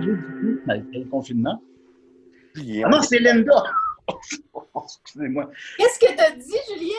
[0.00, 1.62] du tout malgré le confinement.
[2.56, 3.62] Ah non, c'est Linda!
[4.84, 5.50] Excusez-moi.
[5.78, 6.94] Qu'est-ce que t'as dit, Julien?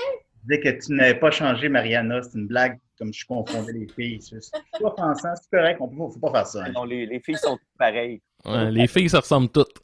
[0.47, 2.21] Je disais que tu n'avais pas changé, Mariana.
[2.23, 4.19] C'est une blague, comme je confondais les filles.
[4.31, 6.63] Je suis pas pensant, c'est correct, on ne faut pas faire ça.
[6.65, 6.71] hein.
[6.73, 8.21] Non, les, les filles sont toutes pareilles.
[8.45, 9.77] Ouais, les filles se ressemblent toutes.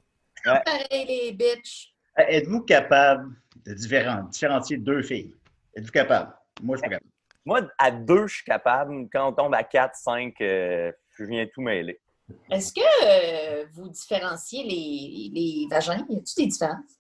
[0.44, 1.94] Pareil, les bitches.
[2.18, 5.36] Euh, Êtes-vous capable de différen- différencier deux filles?
[5.76, 6.32] Êtes-vous capable?
[6.64, 7.12] Moi, je suis pas capable.
[7.46, 9.08] Moi, à deux, je suis capable.
[9.12, 12.00] Quand on tombe à quatre, cinq, euh, je viens tout mêler.
[12.52, 16.06] Est-ce que euh, vous différenciez les, les vagins?
[16.10, 17.00] Y a-t-il des différences?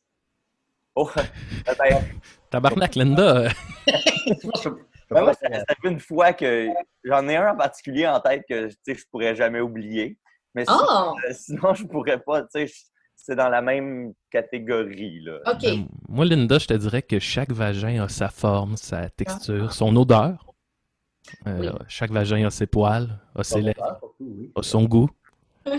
[0.96, 1.10] Oh,
[1.80, 2.02] ben,
[2.50, 3.50] Tabarnak, Linda.
[3.88, 6.68] ben, moi, ça, fait une fois que
[7.04, 10.18] j'en ai un en particulier en tête que tu sais, je pourrais jamais oublier.
[10.56, 11.14] Mais si- Oh!
[11.30, 12.42] euh, sinon, je pourrais pas.
[12.44, 12.74] tu sais, je-
[13.20, 15.20] C'est dans la même catégorie.
[15.22, 15.40] Là.
[15.52, 15.64] OK.
[15.66, 15.76] euh,
[16.08, 20.46] moi, Linda, je te dirais que chaque vagin a sa forme, sa texture, son odeur.
[21.48, 21.70] Euh, Oui.
[21.88, 24.52] Chaque vagin a ses poils, a ses lèvres, Surtout, oui.
[24.56, 25.10] a son goût.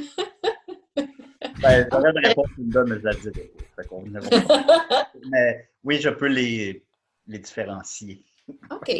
[1.60, 3.50] Ben, j'aurais réponse mais je la dirais.
[5.30, 6.84] Mais oui, je peux les,
[7.26, 8.24] les différencier.
[8.70, 8.90] OK.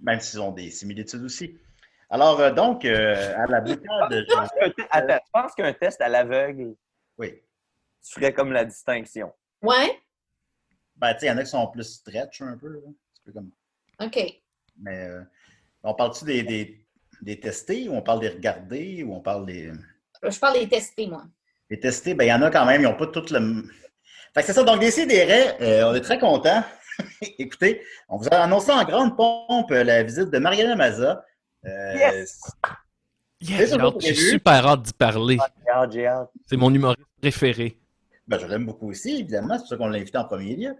[0.00, 1.56] même s'ils ont des similitudes aussi.
[2.08, 5.72] Alors, euh, donc, euh, à la boutade, Tu penses qu'un te- Attends, tu penses qu'un
[5.72, 6.74] test à l'aveugle,
[7.18, 7.34] oui.
[8.04, 9.32] tu ferais comme la distinction?
[9.62, 10.00] Ouais?
[10.96, 12.68] Ben, tu sais, il y en a qui sont plus stretch un peu.
[12.72, 12.78] là.
[13.14, 13.50] C'est plus comme...
[14.00, 14.18] OK.
[14.78, 15.22] Mais euh,
[15.82, 16.84] on parle-tu des, des,
[17.22, 19.72] des testés ou on parle des regardés ou on parle des.
[20.22, 21.24] Je parle des testés, moi.
[21.68, 23.64] Les testés, ben, il y en a quand même, ils n'ont pas tout le.
[24.34, 26.62] Fait que c'est ça, donc, des CDR, euh, on est très contents.
[27.38, 31.24] Écoutez, on vous a annoncé en grande pompe euh, la visite de Mariana Maza.
[31.64, 32.40] Euh, Yes!
[33.40, 35.38] J'ai super hâte d'y parler.
[36.46, 37.78] C'est mon humoriste préféré.
[38.28, 39.54] Ben, je l'aime beaucoup aussi, évidemment.
[39.54, 40.76] C'est pour ça qu'on l'a invité en premier lieu.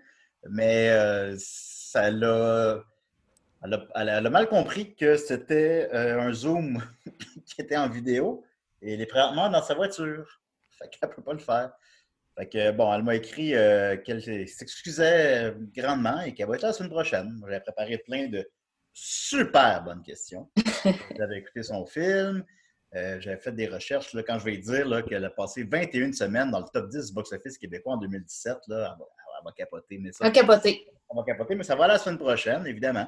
[0.49, 2.83] Mais euh, ça l'a.
[3.62, 6.82] Elle a, elle a- elle a mal compris que c'était euh, un Zoom
[7.47, 8.43] qui était en vidéo
[8.82, 10.41] et elle est présentement dans sa voiture.
[10.78, 11.72] Fait qu'elle ne peut pas le faire.
[12.38, 16.62] Fait que, bon, elle m'a écrit euh, qu'elle s'excusait euh, grandement et qu'elle va être
[16.62, 17.38] là la semaine prochaine.
[17.47, 18.48] J'avais préparé plein de
[18.93, 20.48] super bonnes questions.
[21.16, 22.44] J'avais écouté son film.
[22.94, 24.15] Euh, J'avais fait des recherches.
[24.15, 27.12] Là, quand je vais dire qu'elle a passé 21 semaines dans le top 10 du
[27.15, 29.04] box-office québécois en 2017, là, elle, va,
[29.38, 29.98] elle va capoter.
[29.98, 30.87] Mais ça, Un capoté.
[31.10, 33.06] on va capoter, mais ça va la semaine prochaine, évidemment.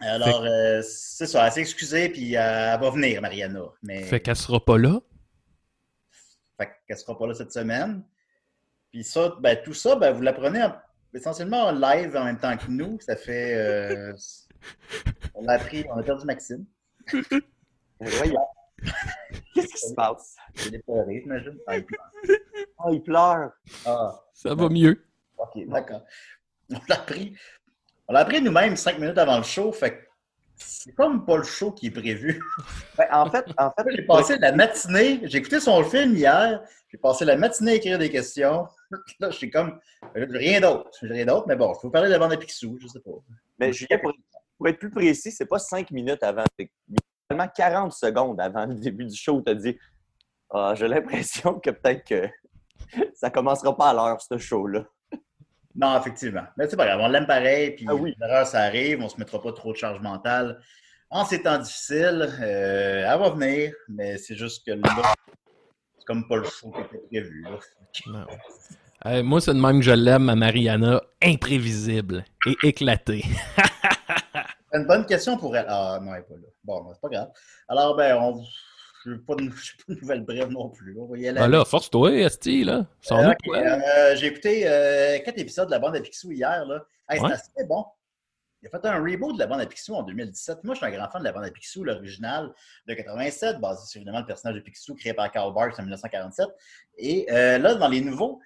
[0.00, 3.62] Alors, euh, c'est ça, elle s'est excusée, puis euh, elle va venir, Mariana.
[3.82, 5.00] Mais Fait qu'elle sera pas là?
[6.58, 8.04] fait qu'elle ne sera pas là cette semaine.
[8.90, 10.76] Puis ça, ben, tout ça, ben, vous l'apprenez en-
[11.14, 12.98] essentiellement en live en même temps que nous.
[13.00, 13.54] Ça fait.
[13.54, 14.12] euh,
[15.34, 16.64] on l'a appris, on a perdu Maxime.
[18.00, 18.46] Voyons.
[19.54, 20.36] Qu'est-ce qui se passe?
[20.66, 21.58] Il est pleuré, j'imagine.
[21.66, 22.10] Ah, il pleure.
[22.84, 23.52] Oh, il pleure.
[23.86, 25.04] Ah, Ça va mieux.
[25.38, 26.04] ok, d'accord.
[26.72, 27.34] On l'a appris.
[28.12, 29.72] On l'a appris nous-mêmes cinq minutes avant le show.
[29.72, 30.02] Fait que
[30.56, 32.42] c'est comme pas le show qui est prévu.
[32.98, 36.98] Ben, en fait, en fait, J'ai passé la matinée, j'ai écouté son film hier, j'ai
[36.98, 38.66] passé la matinée à écrire des questions.
[39.18, 39.80] Là, je suis comme,
[40.14, 40.90] rien d'autre.
[41.00, 43.00] Rien d'autre, mais bon, je peux vous parler de la bande à Picsou, je sais
[43.00, 43.12] pas.
[43.58, 44.12] Ben, Julien, pour,
[44.58, 46.44] pour être plus précis, c'est pas cinq minutes avant.
[46.58, 46.70] C'est
[47.30, 49.78] seulement 40 secondes avant le début du show où tu as dit
[50.50, 52.28] Ah, J'ai l'impression que peut-être que
[53.14, 54.84] ça commencera pas à l'heure, ce show-là.
[55.74, 56.44] Non, effectivement.
[56.56, 58.14] Mais c'est pas grave, on l'aime pareil, puis Ah oui.
[58.20, 60.60] l'erreur, ça arrive, on se mettra pas trop de charge mentale.
[61.10, 65.12] En ces temps difficiles, euh, elle va venir, mais c'est juste que là,
[65.98, 67.42] c'est comme pas le show qui était prévu.
[67.44, 67.58] là.
[68.06, 68.26] Non.
[69.06, 73.24] Euh, moi, c'est de même que je l'aime, ma Mariana, imprévisible et éclatée.
[74.72, 75.66] C'est une bonne question pour elle.
[75.68, 76.48] Ah non, elle n'est pas là.
[76.64, 77.28] Bon, c'est pas grave.
[77.68, 78.42] Alors, ben, on,
[79.04, 79.48] je n'ai pas, de-
[79.86, 80.96] pas de nouvelles brèves non plus.
[80.98, 81.38] On va y aller.
[81.40, 82.86] Ben là, force-toi, Esti, là.
[83.48, 86.64] Euh, euh, j'ai écouté euh, quatre épisodes de la bande à Picsou hier.
[86.66, 86.84] Là.
[87.08, 87.28] Hey, Ouais.
[87.30, 87.84] C'était assez bon.
[88.62, 90.62] Il a fait un reboot de la bande à Picsou en 2017.
[90.62, 92.52] Moi, je suis un grand fan de la bande à Picsou, l'original
[92.86, 96.46] de 87, basé sur évidemment le personnage de Picsou créé par Karl Barks en 1947.
[96.98, 98.40] Et là, dans les nouveaux,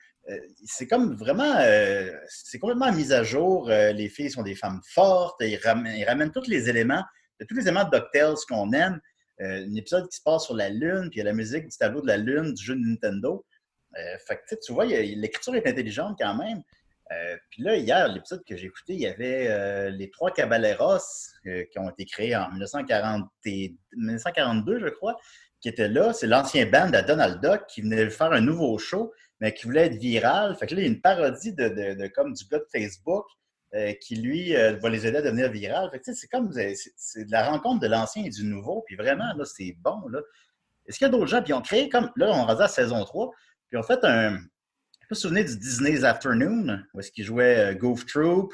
[0.64, 3.68] c'est comme vraiment, euh, c'est complètement mis à jour.
[3.70, 5.36] Euh, les filles sont des femmes fortes.
[5.40, 7.04] Ils ramènent, ils ramènent tous les éléments,
[7.48, 9.00] tous les éléments de DuckTales qu'on aime.
[9.42, 11.66] Euh, un épisode qui se passe sur la Lune, puis il y a la musique
[11.68, 13.44] du tableau de la Lune du jeu de Nintendo.
[13.98, 16.62] Euh, fait que, tu vois, l'écriture est intelligente quand même.
[17.12, 20.98] Euh, puis là, hier, l'épisode que j'ai écouté, il y avait euh, les trois Caballeros
[21.44, 25.16] qui ont été créés en 1940 et- 1942, je crois,
[25.60, 26.12] qui étaient là.
[26.12, 29.86] C'est l'ancien band de Donald Duck qui venait faire un nouveau show, mais qui voulait
[29.86, 30.56] être viral.
[30.56, 33.24] Fait que là, il y a une parodie de- de comme du gars de Facebook
[33.76, 35.90] euh, qui, lui, euh, va les aider à devenir viral.
[35.90, 36.50] Fait que, tu sais, c'est comme
[36.96, 38.82] c'est de la rencontre de l'ancien et du nouveau.
[38.86, 40.02] Puis vraiment, là, c'est bon.
[40.86, 41.42] Est-ce qu'il y a d'autres gens?
[41.42, 42.10] Puis ont créé comme.
[42.16, 43.30] Là, on rendu à saison 3.
[43.68, 44.38] Puis ont fait un.
[45.02, 48.52] Je me souvenir du Disney's Afternoon, où est-ce qu'ils jouaient euh, Goof Troop,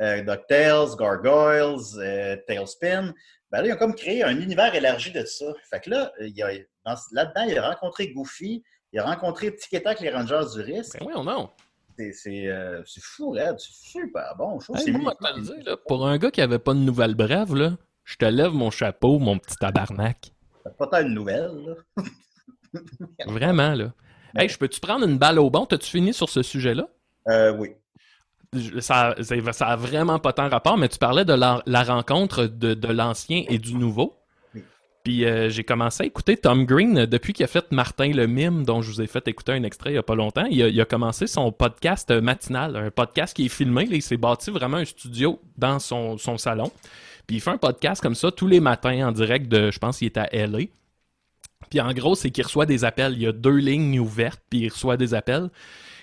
[0.00, 3.14] euh, DuckTales, Gargoyles, euh, Tailspin.
[3.50, 5.46] Ben là, ils ont comme créé un univers élargi de ça.
[5.70, 8.62] Fait que là, là-dedans, il a rencontré Goofy,
[8.92, 10.98] il a rencontré Tic les Rangers du risque.
[10.98, 11.50] Ben oui, on non.
[11.96, 13.54] C'est euh, c'est fou, là.
[13.58, 14.58] C'est super bon.
[14.60, 18.16] Je Hey, moi, là, pour un gars qui avait pas de nouvelles brèves, là, je
[18.16, 20.32] te lève mon chapeau, mon petit tabarnak.
[20.78, 22.02] Pas tant une nouvelle, là.
[23.26, 23.92] Vraiment, là.
[24.36, 25.64] Hey, je peux-tu prendre une balle au bon?
[25.66, 26.88] T'as-tu fini sur ce sujet-là?
[27.28, 27.70] Euh, oui.
[28.80, 32.44] Ça, c'est- ça a vraiment pas tant rapport, mais tu parlais de la, la rencontre
[32.46, 34.16] de, de l'ancien et du nouveau.
[35.04, 38.26] Puis euh, j'ai commencé à écouter Tom Green euh, depuis qu'il a fait Martin le
[38.26, 40.46] Mime, dont je vous ai fait écouter un extrait il y a pas longtemps.
[40.46, 43.86] Il a, il commencé son podcast euh, matinal, un podcast qui est filmé.
[43.90, 46.72] il s'est bâti vraiment un studio dans son, son salon.
[47.26, 49.98] Puis il fait un podcast comme ça tous les matins en direct de, je pense
[49.98, 50.60] qu'il est à LA.
[51.68, 53.12] Puis en gros, c'est qu'il reçoit des appels.
[53.12, 55.50] Il y a deux lignes ouvertes, puis il reçoit des appels.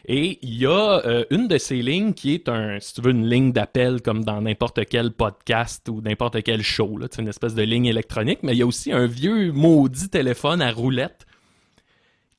[0.06, 3.12] Et il y a euh, une de ces lignes qui est un, si tu veux,
[3.12, 6.98] une ligne d'appel comme dans n'importe quel podcast ou n'importe quel show.
[7.02, 10.62] C'est une espèce de ligne électronique, mais il y a aussi un vieux maudit téléphone
[10.62, 11.26] à roulette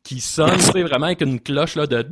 [0.03, 2.05] qui sonne, vraiment avec une cloche là, de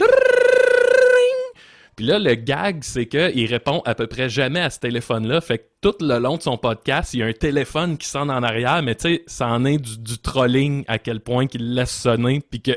[2.01, 5.43] puis là, le gag, c'est qu'il répond à peu près jamais à ce téléphone-là.
[5.43, 8.31] Fait que tout le long de son podcast, il y a un téléphone qui sonne
[8.31, 11.75] en arrière, mais tu sais, ça en est du, du trolling à quel point qu'il
[11.75, 12.73] laisse sonner, puis que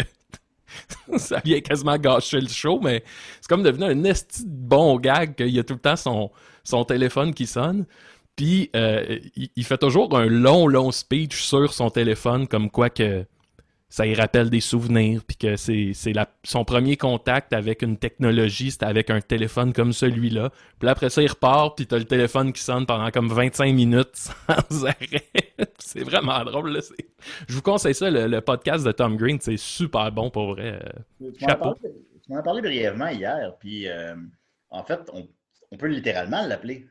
[1.17, 3.03] ça vient quasiment gâcher le show, mais
[3.41, 6.31] c'est comme devenu un esti bon gag qu'il y a tout le temps son,
[6.63, 7.85] son téléphone qui sonne.
[8.35, 9.19] Puis euh,
[9.55, 13.25] il fait toujours un long, long speech sur son téléphone, comme quoi que
[13.95, 15.91] ça y rappelle des souvenirs, puis que c'est
[16.43, 20.49] son premier contact avec une technologie, c'était avec un téléphone comme celui-là.
[20.79, 24.09] Puis après ça, il repart, puis t'as le téléphone qui sonne pendant comme 25 minutes
[24.15, 25.29] sans arrêt.
[25.77, 26.71] c'est vraiment drôle.
[26.71, 26.79] Là.
[27.47, 30.79] Je vous conseille ça, le, le podcast de Tom Green, c'est super bon pour vrai.
[30.83, 30.89] Euh,
[31.19, 31.75] Tu m'en as Chapeau.
[32.29, 34.15] m'en parlé brièvement hier, puis euh,
[34.71, 35.27] en fait, on,
[35.69, 36.87] on peut littéralement l'appeler.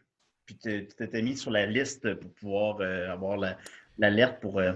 [0.46, 3.58] Puis tu t'étais mis sur la liste pour pouvoir euh, avoir la-
[3.98, 4.60] l'alerte pour.
[4.60, 4.72] euh,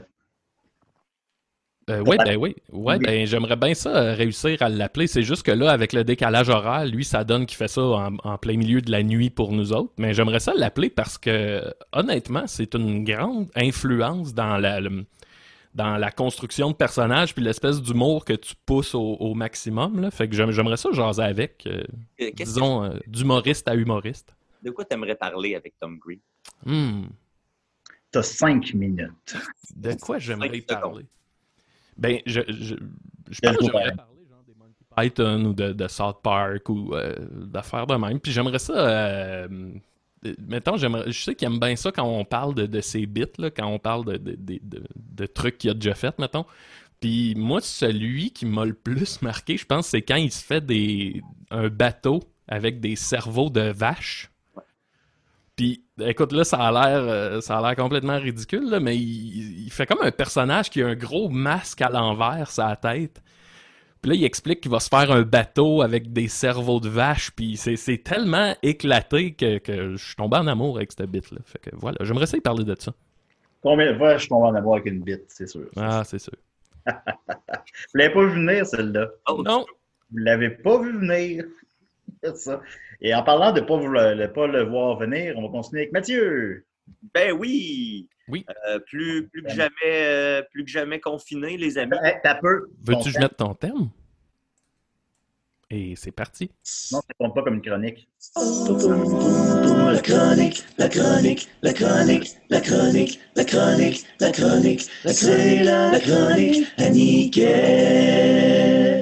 [1.88, 2.56] Euh, oui, ben oui.
[2.72, 3.04] Ouais, Oui.
[3.04, 5.06] ben j'aimerais bien ça euh, réussir à l'appeler.
[5.06, 8.16] C'est juste que là, avec le décalage horaire, lui, ça donne qu'il fait ça en,
[8.24, 9.92] en plein milieu de la nuit pour nous autres.
[9.96, 11.62] Mais j'aimerais ça l'appeler parce que,
[11.92, 15.04] honnêtement, c'est une grande influence dans la, le-
[15.76, 20.00] dans la construction de personnages puis l'espèce d'humour que tu pousses au, au maximum.
[20.00, 20.10] Là.
[20.10, 21.84] Fait que j'aim- j'aimerais ça jaser avec, euh,
[22.34, 24.34] disons, euh, d'humoriste à humoriste.
[24.62, 26.18] de quoi tu aimerais parler avec Tom Green?
[26.64, 27.04] Hmm.
[28.10, 29.36] T'as cinq minutes.
[29.76, 30.82] De quoi j'aimerais parler?
[30.82, 31.04] secondes.
[31.98, 32.74] Ben, je, je,
[33.30, 33.96] je pense que j'aimerais copain.
[33.96, 38.20] parler genre des Monty Python ou de, de South Park ou euh, d'affaires de même.
[38.20, 38.72] Puis j'aimerais ça.
[38.74, 39.48] euh,
[40.26, 43.06] euh, mettons, j'aimerais, je sais qu'il aime bien ça quand on parle de, de ses
[43.06, 46.18] bits, là, quand on parle de, de, de, de- de trucs qu'il a déjà fait,
[46.18, 46.44] mettons.
[47.00, 50.64] Puis moi, celui qui m'a le plus marqué, je pense, c'est quand il se fait
[50.64, 54.30] des, un bateau avec des cerveaux de vaches.
[55.56, 59.66] Puis, écoute, là, ça a l'air, euh, ça a l'air complètement ridicule, là, mais il,
[59.66, 63.22] il fait comme un personnage qui a un gros masque à l'envers, sa tête.
[64.02, 67.30] Puis là, il explique qu'il va se faire un bateau avec des cerveaux de vache,
[67.32, 71.38] puis c'est, c'est tellement éclaté que, que je suis tombé en amour avec cette bite-là.
[71.44, 72.92] Fait que voilà, j'aimerais essayer de parler de ça.
[73.62, 75.66] Combien de fois je tombe en amour avec une bite, c'est sûr.
[75.76, 76.34] Ah, c'est sûr.
[76.86, 76.92] Vous
[77.94, 79.08] l'avez pas vu venir, celle-là.
[79.28, 79.66] Oh, Non,
[80.12, 81.44] Vous l'avez pas vu venir.
[82.34, 82.60] Ça.
[83.00, 85.82] Et en parlant de ne pas, le, de pas le voir venir, on va continuer
[85.82, 86.64] avec Mathieu.
[87.14, 88.08] Ben oui!
[88.28, 88.44] Oui.
[88.68, 91.96] Euh, plus, plus, que jamais, euh, plus que jamais confiné, les amis.
[92.02, 92.68] Hey, T'as peu.
[92.84, 93.88] veux-tu que je Ton mette ton thème?
[95.68, 96.50] Et c'est parti.
[96.92, 98.08] Non, ça compte pas comme une chronique.
[98.36, 106.68] La chronique, la chronique, la chronique, la chronique, la chronique, la chronique, c'est la chronique
[106.78, 108.95] à Niquette.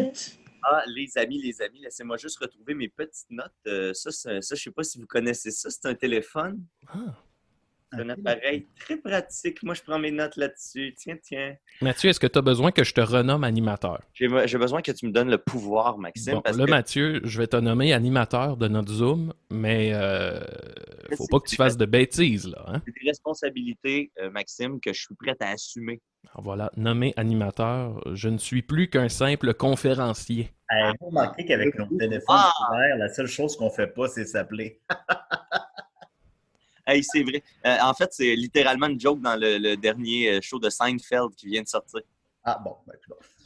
[0.66, 3.52] Ah, les amis, les amis, laissez-moi juste retrouver mes petites notes.
[3.66, 5.68] Euh, ça, c'est- ça, je sais pas si vous connaissez ça.
[5.70, 6.64] C'est un téléphone.
[6.88, 7.16] Ah.
[7.96, 9.62] C'est un appareil très pratique.
[9.62, 10.94] Moi, je prends mes notes là-dessus.
[10.96, 11.54] Tiens, tiens.
[11.80, 14.00] Mathieu, est-ce que tu as besoin que je te renomme animateur?
[14.14, 16.34] J'ai besoin que tu me donnes le pouvoir, Maxime.
[16.34, 20.40] Bon, parce là, que Mathieu, je vais te nommer animateur de notre Zoom, mais euh,
[21.16, 22.64] faut pas que tu fasses de bêtises, là.
[22.66, 22.82] Hein?
[22.84, 26.00] c'est des responsabilités, euh, Maxime, que je suis prêt à assumer.
[26.32, 30.50] Alors voilà, nommé animateur, je ne suis plus qu'un simple conférencier.
[31.00, 32.50] Vous remarquez qu'avec nos téléphones Ah!
[32.96, 34.80] la seule chose qu'on fait pas, c'est s'appeler.
[36.86, 37.42] Hey, c'est vrai.
[37.66, 41.34] Euh, en fait, c'est littéralement une joke dans le, le dernier euh, show de Seinfeld
[41.36, 42.00] qui vient de sortir.
[42.44, 42.94] Ah bon, ben.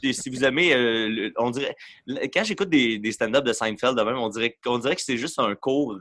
[0.03, 1.75] Et si vous aimez, euh, le- on dirait,
[2.33, 5.17] quand j'écoute des, des stand-up de Seinfeld, de même, on dirait, on dirait que c'est
[5.17, 5.99] juste un cours,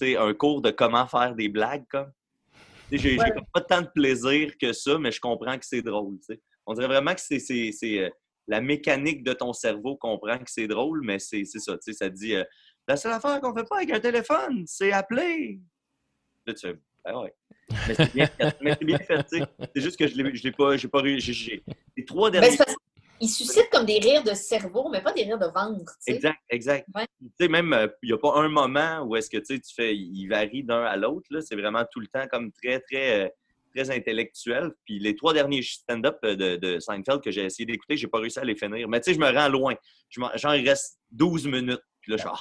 [0.00, 2.10] un cours de comment faire des blagues, comme.
[2.92, 3.32] J'ai Ouais.
[3.52, 6.18] pas tant de plaisir que ça, mais je comprends que c'est drôle.
[6.66, 8.10] On dirait vraiment que c'est c'est- c'est, euh,
[8.46, 11.72] la mécanique de ton cerveau comprend que c'est drôle, mais c'est c'est ça.
[11.78, 12.44] tu sais, Ça dit euh,
[12.86, 15.60] la seule affaire qu'on fait pas avec un téléphone, c'est appeler.
[16.46, 17.34] Là, tu fais, ben ouais.
[17.88, 18.56] Mais c'est bien fait.
[18.60, 19.44] mais c'est bien fait, tu sais.
[19.74, 21.32] C'est juste que je l'ai je l'ai pas, j'ai pas réussi.
[21.32, 21.64] j'ai-
[21.96, 22.76] Les trois derniers c'est parce
[23.18, 25.92] qu'il suscite comme des rires de cerveau, mais pas des rires de ventre.
[26.06, 26.86] Exact, exact.
[26.94, 27.06] Ouais.
[27.20, 29.60] Tu sais, même, euh, il n'y a pas un moment où est-ce que tu sais,
[29.60, 31.26] tu fais, il varie d'un à l'autre.
[31.30, 31.40] là.
[31.40, 33.28] C'est vraiment tout le temps comme très, très, euh,
[33.74, 34.70] très intellectuel.
[34.84, 38.18] Puis les trois derniers stand-up euh, de, de Seinfeld que j'ai essayé d'écouter, j'ai pas
[38.20, 38.86] réussi à les finir.
[38.88, 39.74] Mais tu sais, je me rends loin.
[40.10, 41.82] J'en reste 12 minutes.
[42.02, 42.40] Puis là, je ah,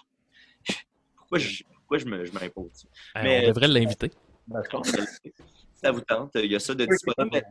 [1.16, 2.88] pourquoi je, pourquoi je me- je m'impose ça?
[3.16, 4.12] Hey, Mais- on devrait l'inviter.
[4.48, 4.70] Ben, je
[5.76, 7.42] ça vous tente, il y a ça de disponible.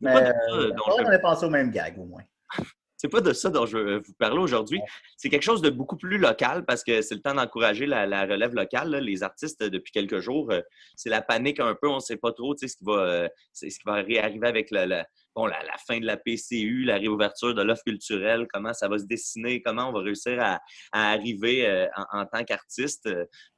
[0.00, 2.22] Mais pas de ça euh, on je- avait pensé au même gag, au moins.
[2.96, 4.80] c'est pas de ça dont je veux vous parler aujourd'hui.
[5.16, 8.22] C'est quelque chose de beaucoup plus local parce que c'est le temps d'encourager la, la
[8.22, 8.90] relève locale.
[8.90, 9.00] là.
[9.00, 10.60] Les artistes, euh, depuis quelques jours, euh,
[10.96, 11.88] c'est la panique un peu.
[11.88, 15.06] On ne sait pas trop ce qui va, ce qui va réarriver avec la, la-
[15.34, 18.98] bon, la, la fin de la PCU, la réouverture de l'offre culturelle, comment ça va
[18.98, 20.60] se dessiner, comment on va réussir à,
[20.92, 23.08] à arriver euh, en, en tant qu'artiste.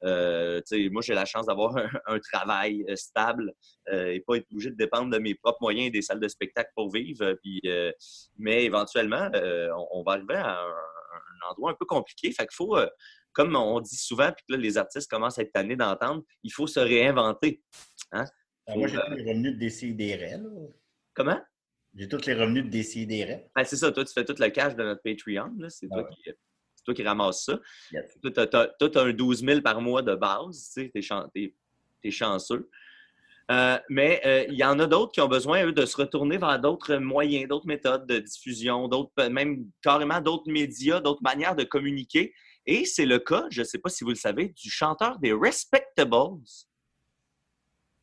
[0.03, 3.53] Euh, sais, moi, j'ai la chance d'avoir un, un travail euh, stable
[3.91, 6.27] euh, et pas être obligé de dépendre de mes propres moyens et des salles de
[6.27, 7.23] spectacle pour vivre.
[7.23, 7.91] euh, Puis, euh,
[8.37, 12.31] mais éventuellement, euh, on, on va arriver à un, un endroit un peu compliqué.
[12.31, 12.87] Fait qu'il faut, euh,
[13.33, 16.51] comme on dit souvent, puis que là, les artistes commencent à être tannés d'entendre, il
[16.51, 17.61] faut se réinventer.
[18.11, 18.25] Ben,
[18.79, 20.37] moi, j'ai tous les revenus de DCDR.
[20.39, 20.49] là.
[21.13, 21.39] Comment?
[21.97, 23.39] J'ai tous les revenus de DCDR.
[23.55, 25.51] Ben, c'est ça, toi, tu fais tout le cash de notre Patreon.
[25.57, 25.69] là.
[25.69, 26.37] C'est toi, Ah ouais.
[26.85, 27.59] toi qui ramasses ça.
[27.91, 28.19] Yes.
[28.21, 30.71] Toi, tu as, un 12 000 par mois de base.
[30.75, 32.69] Tu es, chanceux.
[33.49, 36.37] Euh, mais euh, il y en a d'autres qui ont besoin, eux, de se retourner
[36.37, 41.63] vers d'autres moyens, d'autres méthodes de diffusion, d'autres, même carrément d'autres médias, d'autres manières de
[41.63, 42.33] communiquer.
[42.65, 45.33] Et c'est le cas, je ne sais pas si vous le savez, du chanteur des
[45.33, 46.41] Respectables.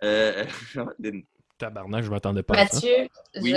[0.03, 0.45] Euh,
[1.59, 2.75] Tabarnak, je m'attendais pas à ça.
[2.75, 3.09] Mathieu,
[3.41, 3.55] Oui.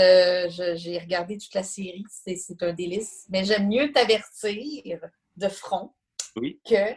[0.76, 3.26] j'ai regardé toute la série, c'est un délice.
[3.30, 5.00] Mais j'aime mieux t'avertir
[5.36, 5.94] de front
[6.36, 6.60] Oui.
[6.68, 6.96] que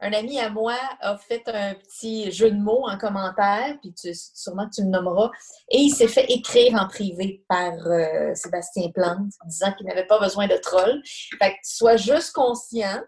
[0.00, 4.14] un ami à moi a fait un petit jeu de mots en commentaire, puis tu,
[4.14, 5.28] sûrement que tu le nommeras,
[5.68, 10.20] et il s'est fait écrire en privé par euh, Sébastien Plante, disant qu'il n'avait pas
[10.20, 11.02] besoin de troll.
[11.04, 13.02] Fait que sois juste conscient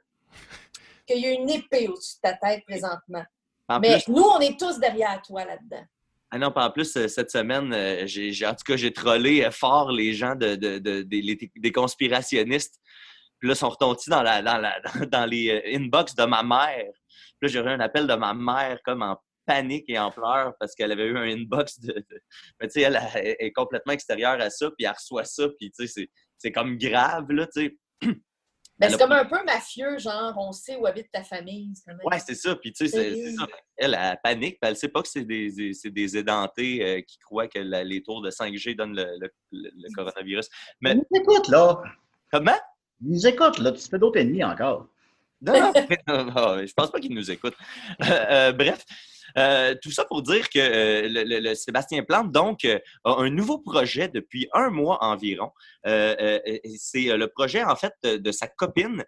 [1.06, 3.24] qu'il y a une épée au-dessus de ta tête présentement.
[3.68, 5.84] en Mais plus, nous, on est tous derrière toi là-dedans.
[6.32, 9.42] Ah non, puis en plus, euh, cette semaine, euh, j'ai, en tout cas, j'ai trollé
[9.44, 12.78] euh, fort les gens de, de- de- des- conspirationnistes.
[13.40, 16.84] Puis là, ils sont retombés dans, la, dans, la, dans, les inbox de ma mère.
[17.40, 20.52] Puis là, j'ai eu un appel de ma mère comme en panique et en pleurs
[20.60, 21.92] parce qu'elle avait eu un inbox de...
[21.94, 22.22] de-
[22.60, 25.72] Mais tu sais, elle, elle est complètement extérieure à ça, puis elle reçoit ça, puis
[25.72, 26.08] tu sais,
[26.38, 28.10] c'est comme grave, là, tu sais.
[28.80, 31.70] Ben, c'est comme un peu mafieux, genre, on sait où habite ta famille.
[31.74, 32.56] c'est quand même- Ouais, c'est ça.
[32.56, 33.46] Puis, tu sais, c'est, c'est ça.
[33.76, 34.58] Elle, elle panique.
[34.60, 37.58] Puis elle sait pas que c'est des, des- c'est des édentés euh, qui croient que
[37.58, 40.48] la- les tours de 5G donnent le, le- le- le coronavirus.
[40.80, 41.82] Mais- Ils nous écoutent, là.
[42.32, 42.56] Comment?
[43.02, 43.72] Ils nous écoutent, là.
[43.72, 44.86] Tu te fais d'autres ennemis encore.
[45.42, 45.52] Non,
[46.08, 47.56] non, non, je pense pas qu'ils nous écoutent.
[48.02, 48.84] Euh, euh, bref,
[49.38, 53.58] euh, tout ça pour dire que euh, le, Sébastien Plante, donc, euh, a un nouveau
[53.58, 55.50] projet depuis un mois environ.
[55.84, 59.04] C'est le projet, en fait, de, sa copine,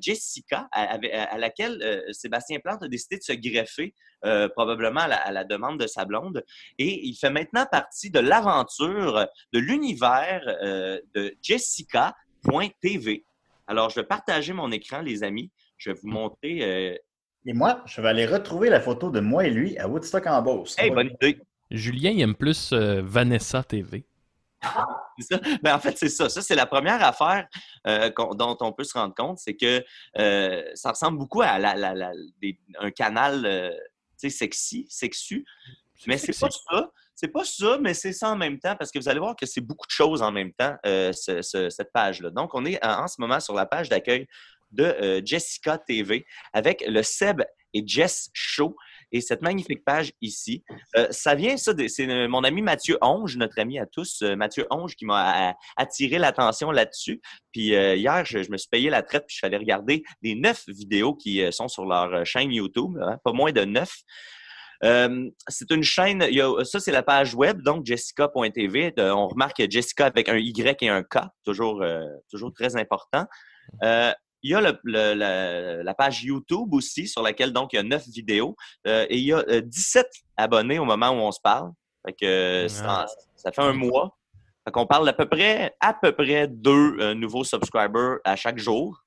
[0.00, 3.94] Jessica, à, laquelle Sébastien Plante a décidé de se greffer,
[4.54, 6.44] probablement à la, à la demande de sa blonde.
[6.78, 10.42] Et il fait maintenant partie de l'aventure, de l'univers
[11.14, 13.24] de Jessica.tv.
[13.66, 15.50] Alors, je vais partager mon écran, les amis.
[15.78, 17.00] Je vais vous montrer.
[17.46, 20.42] Et moi, je vais aller retrouver la photo de moi et lui à Woodstock en
[20.42, 20.76] Beauce.
[20.78, 21.38] Hey, bonne idée!
[21.70, 24.04] Julien, il aime plus euh, Vanessa TV.
[25.18, 25.40] C'est ça.
[25.62, 26.28] Ben, en fait, c'est ça.
[26.28, 27.46] Ça, c'est la première affaire
[27.86, 29.84] euh, dont on peut se rendre compte, c'est que
[30.18, 33.70] euh, ça ressemble beaucoup à la- la- la- des- un canal euh,
[34.16, 35.44] sexy, sexu.
[36.06, 36.90] Mais c'est pas ça.
[37.14, 39.44] C'est pas ça, mais c'est ça en même temps, parce que vous allez voir que
[39.44, 42.30] c'est beaucoup de choses en même temps, euh, ce- ce- cette page-là.
[42.30, 44.26] Donc, on est en, en ce moment sur la page d'accueil
[44.72, 48.76] de euh, Jessica TV avec le Seb et Jess Show
[49.12, 50.64] et cette magnifique page ici.
[50.96, 54.66] Euh, ça vient, ça, c'est euh, mon ami Mathieu Onge, notre ami à tous, Mathieu
[54.70, 57.20] Onge, qui m'a attiré l'attention là-dessus.
[57.52, 60.64] Puis hier, je, me suis payé la traite, puis je suis allé regarder les neuf
[60.68, 64.02] vidéos qui sont sur leur chaîne YouTube, hein, pas moins de neuf.
[64.82, 66.24] C'est une chaîne,
[66.64, 68.94] ça c'est la page web, donc jessica.tv.
[68.98, 71.82] On remarque Jessica avec un Y et un K, toujours
[72.54, 73.26] très important.
[74.42, 77.78] Il y a le- le- la, la page YouTube aussi, sur laquelle donc il y
[77.78, 78.56] a neuf vidéos.
[78.86, 80.06] Euh, et il y a euh, 17
[80.36, 81.70] abonnés au moment où on se parle.
[82.06, 83.06] Fait que, euh, ça,
[83.36, 84.16] ça fait un mois.
[84.64, 88.58] Fait qu'on parle d'à peu près, à peu près deux euh, nouveaux subscribers à chaque
[88.58, 88.98] jour.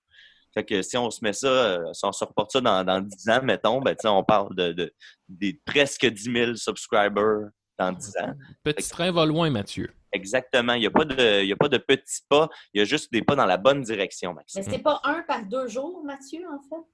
[0.53, 3.01] Fait que si on se met ça, euh, si on se reporte ça dans, dans
[3.01, 4.93] 10 ans, mettons, ben, tu sais, on parle de, de-
[5.27, 7.47] des presque 10 000 subscribers
[7.79, 8.33] dans 10 ans.
[8.63, 9.91] Petit train va loin, Mathieu.
[10.13, 10.73] Exactement.
[10.73, 12.47] Il n'y a, pas de- il y a pas de petits pas.
[12.73, 14.63] Il y a juste des pas dans la bonne direction, Maxime.
[14.65, 16.85] Mais c'est pas un par deux jours, Mathieu, en fait?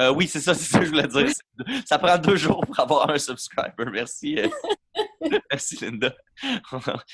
[0.00, 1.28] Euh, oui, c'est ça, c'est ça que je voulais dire.
[1.86, 3.84] Ça prend deux jours pour avoir un subscriber.
[3.92, 4.38] Merci.
[4.38, 4.48] euh,
[5.50, 6.14] Merci, Linda.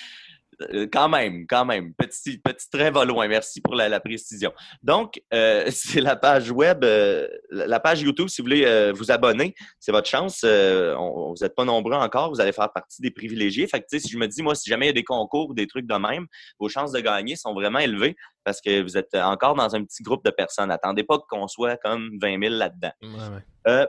[0.72, 1.94] Euh, Quand même, quand même.
[1.94, 3.26] Petit, petit train va loin.
[3.28, 4.52] Merci pour la, la précision.
[4.82, 9.10] Donc, euh, c'est la page web, euh, la page YouTube, si vous voulez euh, vous
[9.10, 10.44] abonner, c'est votre chance.
[10.44, 13.66] On- vous n'êtes pas nombreux encore, vous allez faire partie des privilégiés.
[13.66, 15.54] Fait que, si je me dis, moi, si jamais il y a des concours ou
[15.54, 16.26] des trucs de même,
[16.58, 20.02] vos chances de gagner sont vraiment élevées parce que vous êtes encore dans un petit
[20.02, 20.70] groupe de personnes.
[20.70, 22.92] Attendez pas qu'on soit comme 20 000 là-dedans.
[23.02, 23.08] Ouais,
[23.72, 23.86] ouais.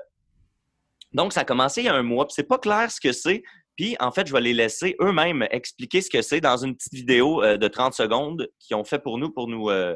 [1.14, 3.12] Donc, ça a commencé il y a un mois, puis c'est pas clair ce que
[3.14, 3.42] c'est.
[3.76, 6.94] Puis, en fait, je vais les laisser eux-mêmes expliquer ce que c'est dans une petite
[6.94, 9.96] vidéo euh, de 30 secondes qu'ils ont fait pour nous, pour nous, euh,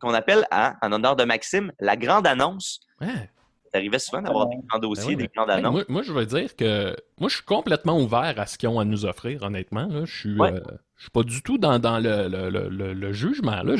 [0.00, 2.80] qu'on appelle, à, en honneur de Maxime, la grande annonce.
[3.00, 3.30] Ouais.
[3.72, 5.72] Ça arrivait souvent d'avoir des grands dossiers, Ben oui, des grandes annonces.
[5.72, 8.80] moi, moi, je veux dire que moi, je suis complètement ouvert à ce qu'ils ont
[8.80, 9.86] à nous offrir, honnêtement.
[9.86, 10.04] là.
[10.06, 10.52] Je suis, Ouais.
[10.52, 10.60] euh,
[10.96, 13.62] je suis pas du tout dans, dans le, le- le- le- le jugement.
[13.62, 13.76] Là.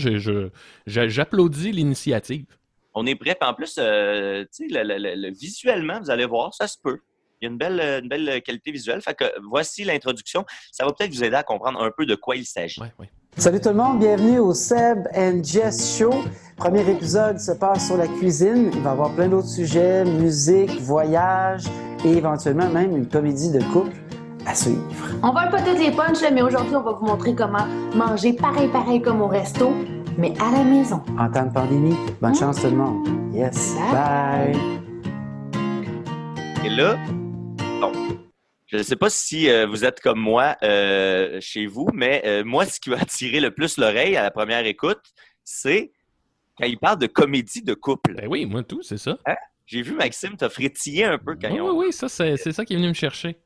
[0.86, 2.46] J'applaudis l'initiative.
[2.94, 3.34] On est prêt.
[3.40, 3.78] Puis en plus,
[5.40, 7.00] visuellement, vous allez voir, ça se peut.
[7.40, 9.00] Il y a une belle, une belle qualité visuelle.
[9.00, 10.44] Fait que voici l'introduction.
[10.72, 12.80] Ça va peut-être vous aider à comprendre un peu de quoi il s'agit.
[12.80, 13.10] Ouais, ouais.
[13.36, 16.12] Salut tout le monde, bienvenue au Seb and Jess Show.
[16.56, 18.70] Premier épisode se passe sur la cuisine.
[18.74, 21.64] Il va y avoir plein d'autres sujets, musique, voyage
[22.04, 23.96] et éventuellement même une comédie de couple
[24.44, 24.82] à suivre.
[25.22, 28.34] On va pas toutes les punchs, là, mais aujourd'hui, on va vous montrer comment manger
[28.34, 29.72] pareil, pareil comme au resto,
[30.18, 31.00] mais à la maison.
[31.18, 33.08] En temps de pandémie, bonne chance tout le monde.
[33.32, 34.54] Yes, bye.
[36.64, 36.98] Et là,
[37.80, 37.92] bon,
[38.66, 42.44] je ne sais pas si euh, vous êtes comme moi euh, chez vous, mais euh,
[42.44, 45.00] moi, ce qui m'a attiré le plus l'oreille à la première écoute,
[45.42, 45.90] c'est
[46.58, 48.14] quand il parle de comédie de couple.
[48.14, 49.18] Ben oui, moi tout, c'est ça.
[49.66, 52.64] J'ai vu Maxime te frétiller un peu quand Oui, ils oui, ça, c'est c'est ça
[52.64, 53.36] qui est venu me chercher.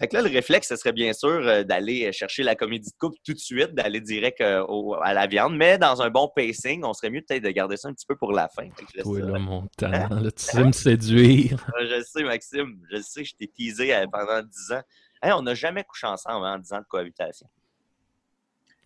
[0.00, 2.96] Fait que là, le réflexe, ce serait bien sûr euh, d'aller chercher la comédie de
[2.98, 6.30] couple tout de suite, d'aller direct euh, au- à la viande, mais dans un bon
[6.34, 8.66] pacing, on serait mieux peut-être de garder ça un petit peu pour la fin.
[8.96, 9.02] Ça.
[9.20, 11.66] là, mon talent, là, tu sais me séduire.
[11.78, 14.82] Euh, Je sais, Maxime, je sais, je t'ai teasé euh, pendant 10 ans.
[15.22, 17.46] Hey, on n'a jamais couché ensemble en 10 ans de cohabitation.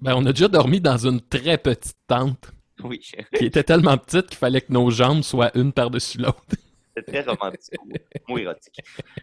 [0.00, 2.50] Ben, on a déjà dormi dans une très petite tente
[2.82, 6.42] Oui, qui était tellement petite qu'il fallait que nos jambes soient une par-dessus l'autre.
[6.96, 7.78] c'est très romantique,
[8.28, 8.78] moi érotique.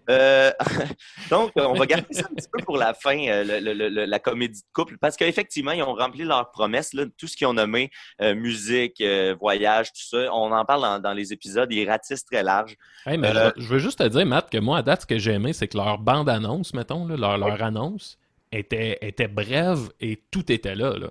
[0.10, 0.52] Euh,
[1.30, 4.06] donc, on va garder ça un petit peu pour la fin, euh, le- le- le-
[4.06, 7.48] la comédie de couple, parce qu'effectivement, ils ont rempli leurs promesses, là, tout ce qu'ils
[7.48, 7.90] ont nommé,
[8.22, 10.34] euh, musique, euh, voyage, tout ça.
[10.34, 12.76] On en parle dans, dans les épisodes, ils ratissent très large.
[13.06, 15.32] Hey, mais je, veux juste te dire, Matt, que moi, à date, ce que j'ai
[15.34, 18.18] aimé, c'est que leur bande-annonce, mettons, là, leur, leur annonce,
[18.52, 20.98] était, était brève et tout était là.
[20.98, 21.10] là.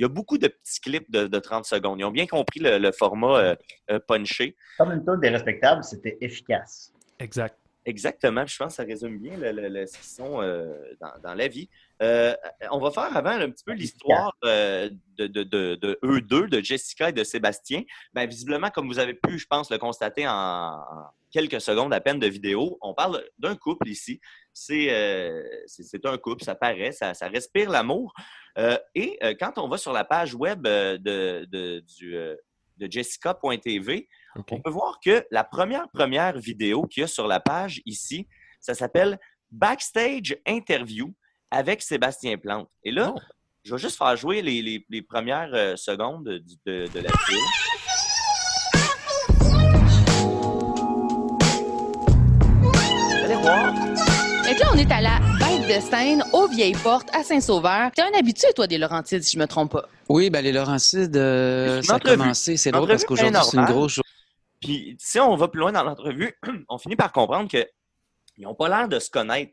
[0.00, 2.00] Il y a beaucoup de petits clips de, de 30 secondes.
[2.00, 3.54] Ils ont bien compris le, le format euh,
[3.90, 4.56] euh, punché.
[4.78, 6.90] Comme une tour des respectables, c'était efficace.
[7.18, 7.54] Exact.
[7.84, 8.46] Exactement.
[8.46, 11.34] Je pense que ça résume bien le, le- le- ce qu'ils sont euh, dans, dans
[11.34, 11.68] la vie.
[12.02, 12.34] Euh,
[12.70, 16.48] on va faire avant un petit peu l'histoire euh, de, de, de, de eux deux,
[16.48, 17.82] de Jessica et de Sébastien.
[18.14, 20.80] Ben, visiblement, comme vous avez pu, je pense, le constater en,
[21.30, 24.18] quelques secondes à peine de vidéo, on parle d'un couple ici.
[24.54, 25.42] C'est euh,
[26.04, 28.14] un couple, ça paraît, ça, ça respire l'amour.
[28.94, 30.96] Et quand on va sur la page web de,
[31.46, 37.06] de, du, de jessica.tv, on peut voir que la première première vidéo qu'il y a
[37.06, 38.26] sur la page ici,
[38.60, 39.18] ça s'appelle
[39.50, 41.14] Backstage Interview
[41.50, 42.68] avec Sébastien Plante.
[42.84, 43.20] Et là, Oh.
[43.64, 47.40] je vais juste faire jouer les, les- les premières euh, secondes de, de la vidéo.
[53.24, 53.74] Allez voir,
[54.48, 57.90] Et là, on est à la bête de Seine, aux Vieilles Portes, à Saint-Sauveur.
[57.94, 59.88] T'es un habitué, toi, des Laurentides, si je me trompe pas.
[60.08, 62.56] Oui, ben les Laurentides, euh, ça a commencé.
[62.56, 64.06] C'est drôle parce qu'aujourd'hui, c'est une grosse journée.
[64.60, 66.34] Puis, si on va plus loin dans l'entrevue,
[66.68, 67.66] on finit par comprendre qu'ils
[68.38, 69.52] n'ont pas l'air de se connaître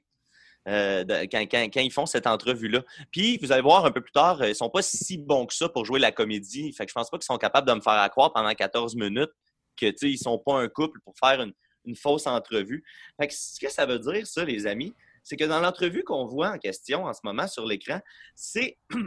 [0.67, 2.83] euh, quand, quand- quand ils font cette entrevue-là.
[3.11, 5.53] Puis, vous allez voir un peu plus tard, euh, ils sont pas si bons que
[5.53, 6.71] ça pour jouer la comédie.
[6.73, 9.31] Fait que je pense pas qu'ils sont capables de me faire croire pendant 14 minutes
[9.75, 11.53] que, tu ils sont pas un couple pour faire une,
[11.85, 12.83] une fausse entrevue.
[13.19, 16.25] Fait que ce que ça veut dire, ça, les amis, c'est que dans l'entrevue qu'on
[16.25, 17.99] voit en question en ce moment sur l'écran,
[18.35, 18.77] c'est...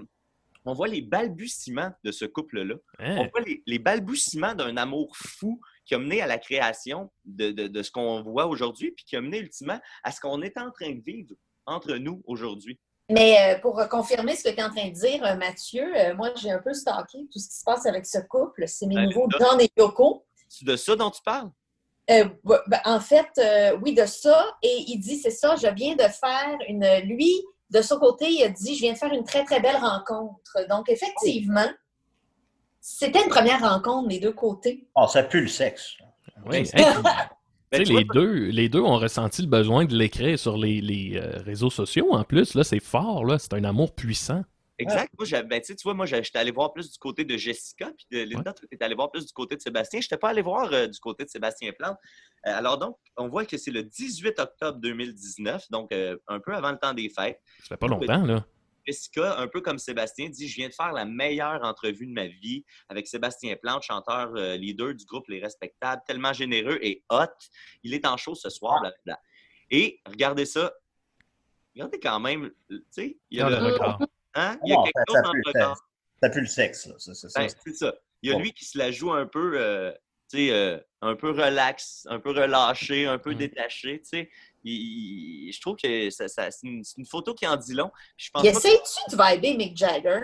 [0.66, 2.74] On voit les balbutiements de ce couple-là.
[2.98, 3.16] Hein?
[3.16, 7.50] On voit les, les balbutiements d'un amour fou qui a mené à la création de,
[7.50, 10.58] de- de ce qu'on voit aujourd'hui, puis qui a mené ultimement à ce qu'on est
[10.58, 11.34] en train de vivre
[11.66, 12.78] entre nous aujourd'hui.
[13.08, 16.14] Mais euh, pour confirmer ce que tu es en train de dire, euh, Mathieu, euh,
[16.14, 18.68] moi, j'ai un peu stalké tout ce qui se passe avec ce couple.
[18.68, 19.28] C'est mes Ben, nouveaux.
[19.38, 20.24] John et Yoko.
[20.48, 21.50] C'est de ça dont tu parles?
[22.10, 24.46] Euh, ben, en fait, euh, oui, de ça.
[24.62, 26.86] Et il dit, c'est ça, je viens de faire une...
[27.04, 27.32] Lui,
[27.70, 30.66] de son côté, il a dit, je viens de faire une très, très belle rencontre.
[30.68, 31.68] Donc, effectivement,
[32.80, 34.88] c'était une première rencontre des deux côtés.
[34.94, 35.94] Oh, ça pue le sexe.
[36.46, 36.68] Oui,
[37.72, 41.16] Ben, vois, les, deux, les deux ont ressenti le besoin de l'écrire sur les, les,
[41.16, 42.54] euh, réseaux sociaux en plus.
[42.54, 43.38] Là, c'est fort, là.
[43.38, 44.42] C'est un amour puissant.
[44.80, 45.12] Exact.
[45.18, 48.24] Moi, ben, tu vois, moi, j'étais allé voir plus du côté de Jessica, puis de
[48.24, 50.00] Linda, tu étais allé voir plus du côté de Sébastien.
[50.00, 51.98] Je n'étais pas allé voir euh, du côté de Sébastien Plante.
[52.46, 56.54] Euh, alors donc, on voit que c'est le 18 octobre 2019, donc euh, un peu
[56.54, 57.40] avant le temps des fêtes.
[57.60, 58.44] Ça fait pas longtemps, là.
[58.86, 62.26] Jessica, un peu comme Sébastien, dit Je viens de faire la meilleure entrevue de ma
[62.26, 67.24] vie avec Sébastien Plante, chanteur euh, leader du groupe Les Respectables, tellement généreux et hot.
[67.82, 68.82] Il est en show ce soir.
[69.70, 70.72] Et regardez ça.
[71.74, 73.98] Regardez quand même, tu sais, il y a, Ah, le- regard.
[74.34, 75.88] hein, il y a Non, quelque ça, chose ça dans pue, le ça, regard.
[76.22, 76.86] ça pue le sexe.
[76.86, 76.94] là.
[76.98, 77.28] C'est- ça.
[77.40, 77.94] Ben, c'est ça.
[78.22, 78.42] Il y a Bon.
[78.42, 79.92] lui qui se la joue un peu, euh,
[80.28, 83.36] tu sais, euh, un peu relax, un peu relâché, un peu Mm.
[83.36, 84.30] détaché, tu sais.
[84.64, 87.74] Il- il- je trouve que ça, ça- c'est une, c'est une photo qui en dit
[87.74, 87.90] long.
[88.16, 90.20] Puis Je pense essaie-tu de viber Mick Jagger?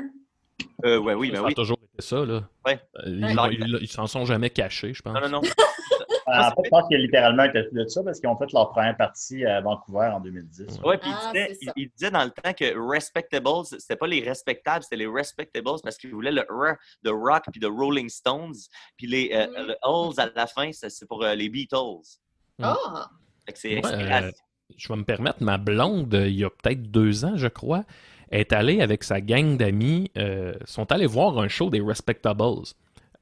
[0.85, 1.55] euh, ouais, oui, ben ça a oui.
[1.55, 2.49] toujours été ça, là.
[2.66, 2.81] Ouais.
[2.99, 3.55] Euh, ils Ouais.
[3.55, 5.14] ils- ils s'en sont jamais cachés, je pense.
[5.14, 5.40] Non, non, non.
[6.29, 8.37] En fait, je pense qu'il y a littéralement un tatou de ça parce qu'ils ont
[8.37, 10.81] fait leur première partie à Vancouver en 2010.
[10.85, 11.72] Ouais, puis Ah, il, disait, c'est il, ça.
[11.77, 15.96] il disait dans le temps que Respectables, c'était pas les respectables, c'était les Respectables parce
[15.96, 18.57] qu'il voulait le R de Rock puis de Rolling Stones.
[18.96, 19.66] Puis les euh, Mm.
[19.68, 22.18] le Halls à la fin, c'est pour euh, les Beatles.
[22.61, 23.09] Ah!
[23.54, 24.28] C'est Ouais, inspiration.
[24.28, 24.30] euh,
[24.76, 27.85] je vais me permettre, ma blonde, euh, il y a peut-être deux ans, je crois,
[28.30, 32.62] est allée avec sa gang d'amis, euh, sont allés voir un show des Respectables.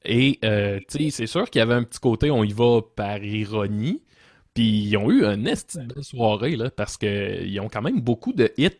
[0.05, 2.81] Et, euh, tu sais, c'est sûr qu'il y avait un petit côté, on y va
[2.97, 4.03] par ironie.
[4.55, 8.33] Puis ils ont eu un esti de soirée, là, parce qu'ils ont quand même beaucoup
[8.33, 8.71] de hits.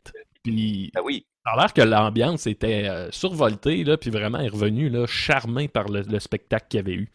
[0.43, 1.27] Puis Ben oui.
[1.45, 5.69] ça a l'air que l'ambiance était euh, survoltée, là, puis vraiment est revenue là, charmée
[5.69, 7.11] par le, le spectacle qu'il y avait eu.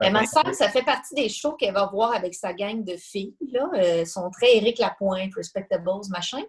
[0.00, 2.96] Mais ma soeur, ça fait partie des shows qu'elle va voir avec sa gang de
[2.96, 3.36] filles.
[3.52, 3.70] Là.
[3.74, 6.42] Euh, sont très Éric Lapointe, Respectables, machin.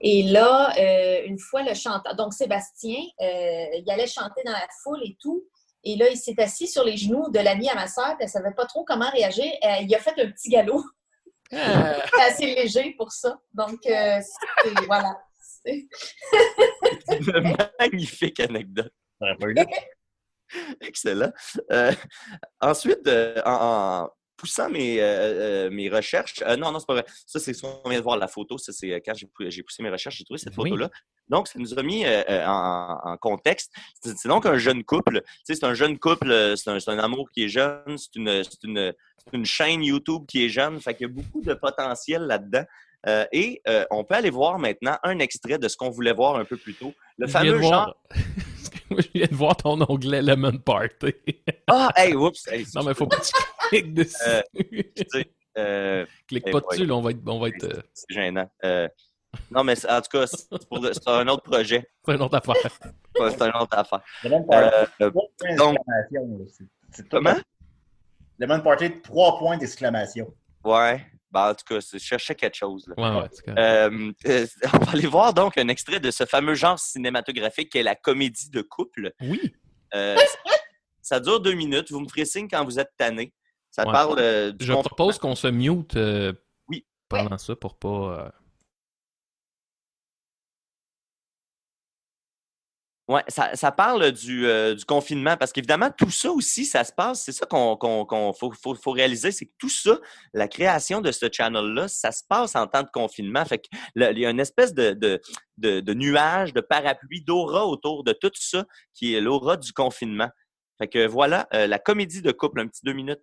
[0.00, 4.66] Et là, euh, une fois, le chanteur, donc Sébastien, euh, il allait chanter dans la
[4.82, 5.44] foule et tout.
[5.84, 8.26] Et là, il s'est assis sur les genoux de l'ami à ma soeur, puis elle
[8.26, 9.44] ne savait pas trop comment réagir.
[9.64, 10.84] Euh, il a fait un petit galop.
[11.50, 11.60] C'était
[12.28, 13.40] assez léger pour ça.
[13.54, 15.18] Donc, euh, c'est- voilà.
[15.40, 15.88] C'est-
[17.10, 18.92] Une magnifique anecdote.
[20.80, 21.32] Excellent.
[21.72, 21.92] Euh,
[22.60, 27.04] ensuite, euh, en, en poussant mes, euh, mes recherches, non, non, c'est pas vrai.
[27.26, 28.56] Ça, c'est ce qu'on vient de voir la photo.
[28.58, 30.70] Ça, c'est quand j'ai pou- j'ai poussé mes recherches, j'ai trouvé cette Oui.
[30.70, 30.90] photo-là.
[31.28, 33.72] Donc, ça nous a mis en, en contexte.
[34.02, 35.20] C'est donc un jeune couple.
[35.20, 38.94] Tu sais, c'est un jeune couple, c'est un, amour qui est jeune, c'est une,
[39.32, 40.80] une, chaîne YouTube qui est jeune.
[40.80, 42.64] Fait qu'il y a beaucoup de potentiel là-dedans.
[43.06, 46.36] Euh, et euh, on peut aller voir maintenant un extrait de ce qu'on voulait voir
[46.36, 46.92] un peu plus tôt.
[47.16, 47.94] Le Je fameux genre.
[49.02, 51.14] je viens de voir ton onglet Lemon Party.
[51.66, 52.46] Ah, hey, oups!
[52.48, 53.32] hey, non, mais faut pas que tu
[53.68, 54.16] cliques dessus.
[54.26, 54.42] Euh,
[54.96, 57.20] tu sais, euh, Clique pas dessus, là, on va être.
[57.26, 58.48] On va être euh, c'est gênant.
[58.64, 58.88] Euh,
[59.50, 61.86] non, mais en tout cas, c'est un autre projet.
[62.04, 62.54] c'est une autre affaire.
[63.18, 64.00] Ouais, C'est une autre affaire.
[64.22, 65.76] Lemon Party, Euh, trois points donc-
[67.10, 67.34] comment?
[68.38, 70.32] Lemon Party, trois points d'exclamation.
[70.64, 71.04] Ouais.
[71.30, 72.86] Ben, en tout cas, je cherchais quelque chose.
[72.88, 72.94] là.
[72.96, 73.58] Ouais, ouais.
[73.58, 77.78] Euh, euh, on va aller voir donc un extrait de ce fameux genre cinématographique qui
[77.78, 79.12] est la comédie de couple.
[79.20, 79.54] Oui.
[79.94, 80.16] Euh,
[81.02, 81.90] ça dure deux minutes.
[81.90, 83.32] Vous me ferez signe quand vous êtes tanné.
[83.70, 83.92] Ça Ouais.
[83.92, 85.98] parle du Je propose qu'on se mute
[86.68, 86.86] Oui.
[87.08, 88.32] pendant ça pour pas.
[93.08, 96.92] Ouais, ça, ça parle du, euh, du confinement parce qu'évidemment, tout ça aussi, ça se
[96.92, 97.22] passe.
[97.24, 99.98] C'est ça qu'on faut, faut- faut réaliser, c'est que tout ça,
[100.34, 103.42] la création de ce channel-là, ça se passe en temps de confinement.
[103.46, 105.18] Fait que le- il y a une espèce de, de,
[105.56, 110.28] de, de nuage, de parapluie, d'aura autour de tout ça qui est l'aura du confinement.
[110.76, 113.22] Fait que voilà, euh, la comédie de couple, un petit deux minutes.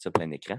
[0.00, 0.56] Mettre ça plein écran.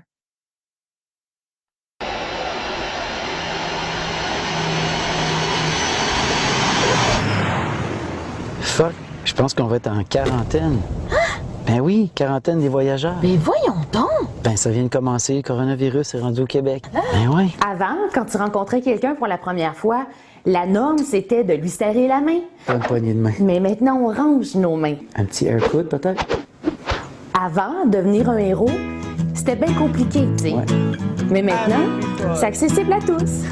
[8.62, 8.94] Fuck,
[9.26, 10.80] je pense qu'on va être en quarantaine.
[11.68, 13.18] Ben oui, quarantaine des voyageurs.
[13.22, 14.10] Mais voyons donc!
[14.44, 16.86] Ben ça vient de commencer, le coronavirus est rendu au Québec.
[16.94, 17.56] Ben oui.
[17.66, 20.08] Avant, quand tu rencontrais quelqu'un pour la première fois,
[20.46, 22.40] la norme, c'était de lui serrer la main.
[22.66, 23.34] Pas une poignée de main.
[23.40, 24.96] Mais maintenant, on range nos mains.
[25.16, 26.26] Un petit air peut-être?
[27.40, 28.70] Avant, devenir un héros,
[29.34, 30.54] c'était bien compliqué, tu sais.
[30.54, 30.66] Ouais.
[31.30, 31.88] Mais maintenant,
[32.36, 33.46] c'est accessible à tous.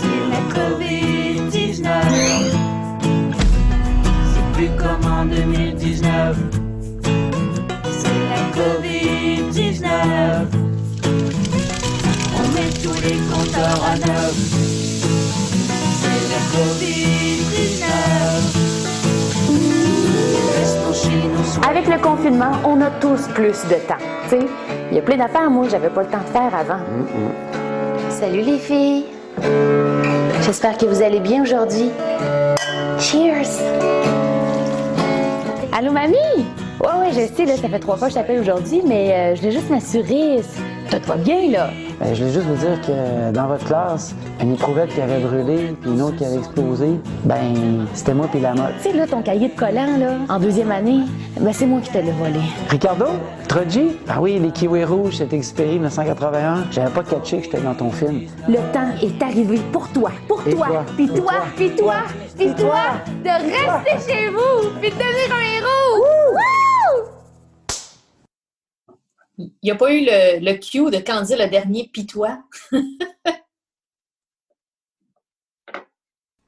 [0.00, 1.84] C'est la COVID-19.
[4.32, 6.36] C'est plus comme en 2019.
[7.90, 9.86] C'est la COVID-19.
[12.34, 14.95] On met tous les compteurs à neuf.
[16.36, 17.86] C'est la COVID-19.
[20.58, 21.44] Restons chez nous.
[21.44, 23.94] soyons Avec le confinement, on a tous plus de temps.
[24.24, 24.46] Tu sais,
[24.90, 26.80] il y a plein d'affaires, moi, j'avais pas le temps de faire avant.
[28.10, 29.04] Salut les filles!
[30.42, 31.90] J'espère que vous allez bien aujourd'hui.
[32.98, 33.62] Cheers!
[35.72, 36.16] Allô, mamie?
[36.80, 39.34] Ouais, ouais, je sais, là, ça fait trois fois que je t'appelle aujourd'hui, mais euh,
[39.34, 40.42] je voulais juste m'assurer.
[40.90, 41.70] Tout va bien, là?
[41.98, 45.74] Ben, je voulais juste vous dire que dans votre classe, une éprouvette qui avait brûlé,
[45.80, 48.74] puis une autre qui avait explosé, ben, c'était moi puis la motte.
[48.82, 51.00] Tu sais, là, ton cahier de collant, là, en deuxième année,
[51.40, 52.40] ben, c'est moi qui te l'ai volé.
[52.68, 53.06] Ricardo?
[53.48, 53.96] Troji?
[54.08, 56.66] Ah oui, les kiwis rouges, c'était expiré 1981.
[56.70, 58.22] J'avais pas catché que j'étais dans ton film.
[58.46, 61.94] Le temps est arrivé pour toi, pour toi, toi, puis toi, puis toi, toi,
[62.36, 62.74] puis toi.
[63.24, 65.55] de rester chez vous, puis de devenir un
[69.66, 72.42] n'y a pas eu le, le cue de quand dire le dernier pitois.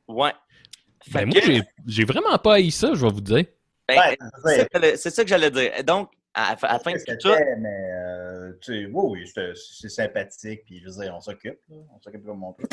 [0.09, 0.33] Ouais.
[1.13, 3.45] Ben, moi, que- j'ai- j'ai vraiment pas haï ça, je vais vous dire.
[3.87, 5.85] ben, Ouais, c'est c'est- ça que j'allais- c'est ça que j'allais dire.
[5.85, 7.29] Donc, à, à la fin de tout
[7.59, 11.59] mais euh, tu sais, oui, oui, c'est, c'est sympathique, puis je veux dire, on s'occupe,
[11.69, 11.77] là.
[11.95, 12.67] on s'occupe comme on peut.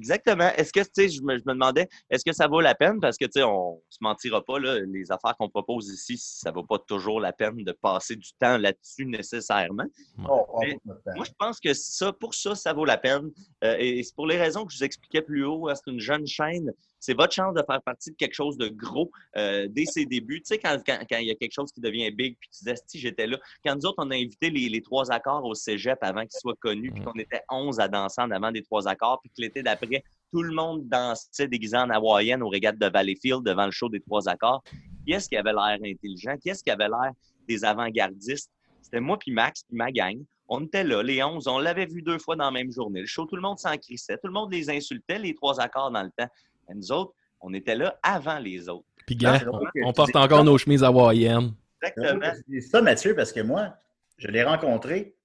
[0.00, 0.48] Exactement.
[0.56, 3.00] Est-ce que, tu sais, je me, je me demandais, est-ce que ça vaut la peine?
[3.00, 6.50] Parce que, tu sais, on se mentira pas, là, les affaires qu'on propose ici, ça
[6.50, 9.84] vaut pas toujours la peine de passer du temps là-dessus nécessairement.
[10.26, 10.94] Oh, Mais temps.
[11.16, 13.30] Moi, je pense que ça, pour ça, ça vaut la peine.
[13.62, 15.68] Euh, et c'est pour les raisons que je vous expliquais plus haut.
[15.68, 16.72] hein, c'est une jeune chaîne.
[17.00, 20.42] C'est votre chance de faire partie de quelque chose de gros euh, dès ses débuts.
[20.42, 22.64] Tu sais, quand, quand, quand il y a quelque chose qui devient big, puis tu
[22.64, 23.38] disais, si j'étais là.
[23.64, 26.56] Quand nous autres, on a invité les, les trois accords au cégep avant qu'ils soient
[26.60, 29.62] connus, puis qu'on était 11 à danser en avant des trois accords, puis que l'été
[29.62, 33.88] d'après, tout le monde dansait déguisé en hawaïenne au régates de Valleyfield devant le show
[33.88, 34.62] des trois accords.
[35.04, 36.36] Qui est-ce qui avait l'air intelligent?
[36.36, 37.12] Qui est-ce qui avait l'air
[37.48, 38.50] des avant-gardistes?
[38.82, 40.22] C'était moi puis Max puis ma gang.
[40.48, 43.00] On était là, les 11, on l'avait vu deux fois dans la même journée.
[43.00, 45.92] Le show, tout le monde s'en crissait, tout le monde les insultait, les trois accords
[45.92, 46.28] dans le temps.
[46.70, 48.86] Mais nous autres, on était là avant les autres.
[49.06, 49.40] Puis, gars,
[49.82, 50.44] on tu porte encore ça.
[50.44, 51.52] nos chemises hawaïennes.
[51.82, 52.32] Exactement.
[52.48, 53.74] C'est ça, Mathieu, parce que moi,
[54.18, 55.16] je l'ai rencontré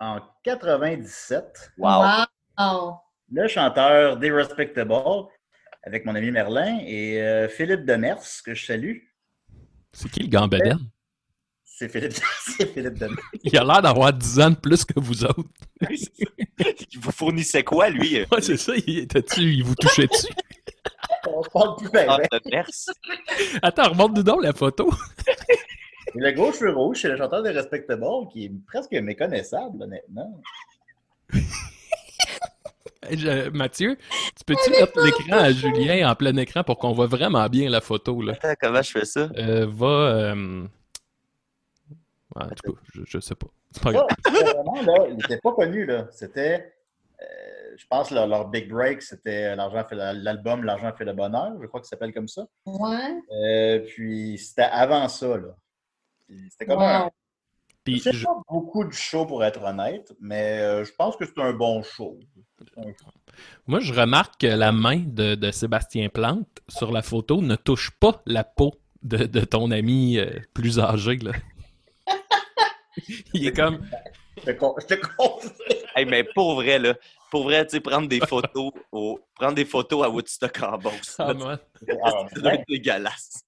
[0.00, 2.02] en 97, Wow.
[2.58, 2.94] Wow.
[3.30, 4.94] le chanteur des Respectable,
[5.84, 8.96] avec mon ami Merlin et euh, Philippe Demers, que je salue.
[9.92, 10.78] C'est qui le gambadin?
[11.64, 13.18] C'est Philippe, c'est Philippe Demers.
[13.44, 15.44] Il a l'air d'avoir 10 ans de plus que vous autres.
[16.90, 18.18] Il vous fournissait quoi, lui?
[18.32, 18.72] Ouais, c'est ça.
[18.86, 20.32] Il, était-tu- il vous touchait dessus?
[21.34, 22.06] On se parle plus bien.
[22.08, 23.58] Ah, de.
[23.62, 24.90] Attends, remonte-nous donc la photo.
[25.26, 25.56] Et
[26.14, 30.40] le gros cheveu rouge, c'est le chanteur des Respectable, qui est presque méconnaissable, honnêtement.
[33.10, 33.96] Je- Mathieu,
[34.36, 37.80] tu peux-tu mettre l'écran à Julien en plein écran pour qu'on voit vraiment bien la
[37.80, 38.20] photo?
[38.20, 38.34] Là?
[38.34, 39.28] Attends, comment je fais ça?
[39.36, 39.86] Euh, va.
[39.86, 40.62] euh,
[42.36, 43.46] ouais, en tout cas, je, je sais pas.
[43.72, 44.08] C'est pas Ça, grave.
[44.26, 46.06] c'était vraiment, là, il n'était pas connu, là.
[46.10, 46.74] C'était,
[47.22, 47.24] euh,
[47.78, 51.66] je pense, leur, leur big break, c'était l'argent fait l'album L'argent fait le bonheur, je
[51.66, 52.46] crois que ça s'appelle comme ça.
[52.66, 53.20] Ouais.
[53.32, 55.54] Euh, puis c'était avant ça, là.
[56.50, 57.10] C'était comme un.
[57.84, 61.40] Puis, Je pas beaucoup du show pour être honnête, mais euh, je pense que c'est
[61.40, 62.18] un bon show.
[62.76, 62.92] Un
[63.66, 67.90] moi, je remarque que la main de, de Sébastien Plante sur la photo ne touche
[67.92, 71.16] pas la peau de, de ton ami euh, plus âgé.
[71.16, 71.32] Là.
[73.32, 73.86] Il est comme.
[74.38, 75.54] Je te con- je te confirme.
[75.94, 76.94] Hey, mais pour vrai, là,
[77.30, 81.16] pour vrai, tu sais, prendre des photos au, prendre des photos à Woodstock en Beauce.
[81.18, 81.58] Ah, doit
[82.54, 83.44] être dégueulasse.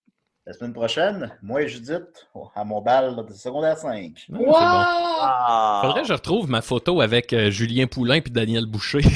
[0.47, 3.89] La semaine prochaine, moi et Judith, à mon bal de secondaire 5.
[3.89, 4.47] Ouais, c'est bon.
[4.47, 4.55] Wow!
[4.57, 5.81] Ah!
[5.85, 9.03] Faudrait que je retrouve ma photo avec euh, Julien Poulain puis Daniel Boucher.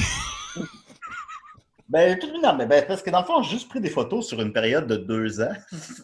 [1.87, 4.27] Ben, tout non, mais ben, parce que dans le fond, j'ai juste pris des photos
[4.27, 5.53] sur une période de deux ans.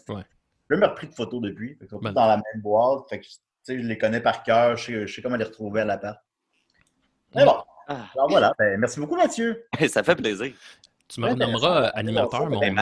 [0.08, 0.22] Ouais.
[0.70, 1.76] J'ai même repris de photos depuis.
[1.76, 2.12] Fait Ben.
[2.12, 3.08] dans la même boîte.
[3.10, 3.32] Fait que, tu
[3.64, 4.76] sais, je les connais par cœur.
[4.76, 6.18] Je sais, je sais comment les retrouver à l'appart.
[7.34, 7.56] Mais bon,
[7.88, 8.06] Ah.
[8.14, 9.64] Alors voilà, ben, merci beaucoup Mathieu.
[9.88, 10.52] Ça fait plaisir.
[11.08, 11.96] Tu me Ouais, renommeras intéressant.
[11.96, 12.74] animateur, mon Ben,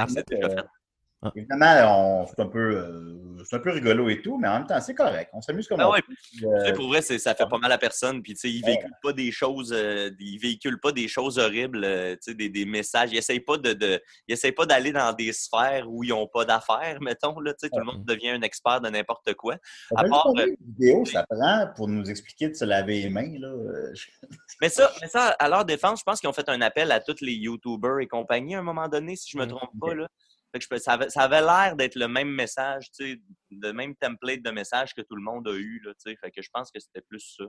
[1.23, 1.29] Fait.
[1.41, 4.95] Évidemment, c'est un, peu, euh, un peu rigolo et tout, mais en même temps, c'est
[4.95, 5.29] correct.
[5.35, 6.01] On s'amuse comme Ah on ouais.
[6.01, 6.15] peut.
[6.15, 8.23] Puis, Tu euh, sais, pour vrai, ça fait pas mal à personne.
[8.23, 8.71] Puis, tu sais, ils Ouais.
[8.73, 12.65] véhiculent pas des choses, euh, ils véhiculent pas des choses horribles, tu sais, des, des
[12.65, 13.11] messages.
[13.13, 16.27] Ils essayent pas de, de- ils essayent pas d'aller dans des sphères où ils ont
[16.27, 19.57] pas d'affaires, mettons, là, tu sais, tout le monde devient un expert de n'importe quoi.
[19.95, 23.39] à part, vidéos ça prend pour nous expliquer de se laver les mains?
[23.39, 23.53] Là?
[24.63, 27.01] Mais ça, mais ça, à leur défense, je pense qu'ils ont fait un appel à
[27.01, 29.95] tous les YouTubers et compagnie à un moment donné, si je me Mm, trompe pas,
[29.95, 30.07] là.
[30.53, 33.21] Fait que je peux- ça avait, ça avait l'air d'être le même message, tu sais,
[33.51, 36.17] le même template de message que tout le monde a eu, là, tu sais.
[36.21, 37.45] Fait que je pense que c'était plus ça.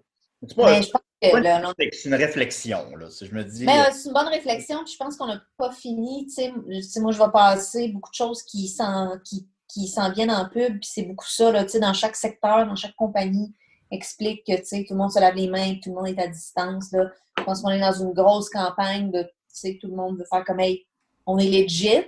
[1.22, 2.96] C'est le- une- c'est une réflexion.
[2.96, 3.10] Là.
[3.12, 3.66] Si je me dis.
[3.66, 6.26] Mais euh, c'est une bonne réflexion, puis je pense qu'on n'a pas fini.
[6.26, 9.88] Tu sais, Tu sais, moi, je vais passer beaucoup de choses qui s'en, qui, qui
[9.88, 12.76] s'en viennent en pub, puis c'est beaucoup ça, là, tu sais, dans chaque secteur, dans
[12.76, 13.54] chaque compagnie,
[13.92, 16.20] explique que tu sais, tout le monde se lave les mains, tout le monde est
[16.20, 16.92] à distance.
[16.92, 17.12] Là.
[17.38, 20.26] Je pense qu'on est dans une grosse campagne de, tu sais, tout le monde veut
[20.32, 20.88] faire comme, hey,
[21.28, 22.04] on est legit.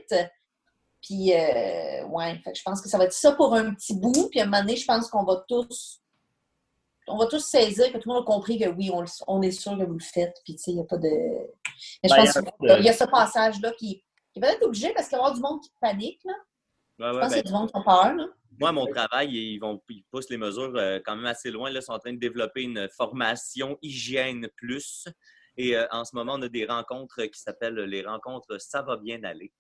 [1.03, 3.93] Puis, euh, ouais, fait que je pense que ça va être ça pour un petit
[3.95, 5.99] bout, puis à un moment donné, je pense qu'on va tous
[7.05, 9.41] on va tous saisir que tout le monde a compris que oui, on, le- on
[9.41, 10.37] est sûr que vous le faites.
[10.45, 11.09] Puis, tu sais, il n'y a pas de.
[11.09, 14.93] Mais je Ben, pense qu'il de- y a ce passage-là qui, qui est peut-être obligé
[14.93, 16.21] parce qu'il va y avoir du monde qui panique.
[16.23, 16.33] Là.
[16.99, 18.13] Je ouais, pense qu'il y ben, a du monde qui a peur.
[18.15, 18.25] Là.
[18.57, 21.69] moi, mon travail, ils, vont, ils poussent les mesures euh, quand même assez loin.
[21.71, 25.05] Là, ils sont en train de développer une formation hygiène plus.
[25.57, 28.95] Et euh, en ce moment, on a des rencontres qui s'appellent les rencontres Ça va
[28.95, 29.51] bien aller.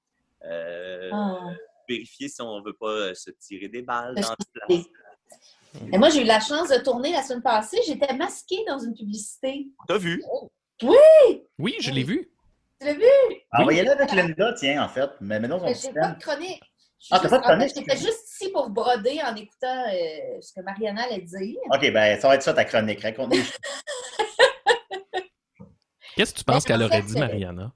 [0.45, 1.39] Euh, Ah.
[1.87, 4.83] Vérifier si on ne veut pas euh, se tirer des balles Je dans le sais.
[4.83, 4.87] place.
[5.91, 7.77] Et moi, j'ai eu la chance de tourner la semaine passée.
[7.85, 9.67] J'étais masquée dans une publicité.
[9.87, 10.23] T'as vu?
[11.59, 12.31] Oui, je l'ai vu.
[12.79, 13.03] Tu l'as vu?
[13.51, 15.09] Envoyez-le avec Linda, tiens, en fait.
[15.19, 16.61] Mais maintenant, Mais j'ai pas de chronique.
[17.11, 19.85] Ah, t'as juste- pas de en fait, chronique, J'étais juste ici pour broder en écoutant
[19.87, 21.57] euh, ce que Mariana allait dire.
[21.73, 23.01] OK, ben, ça va être ça ta chronique.
[23.01, 23.43] Raconte-nous.
[26.15, 27.73] Qu'est-ce que tu penses Ben, en qu'elle aurait dit, Mariana?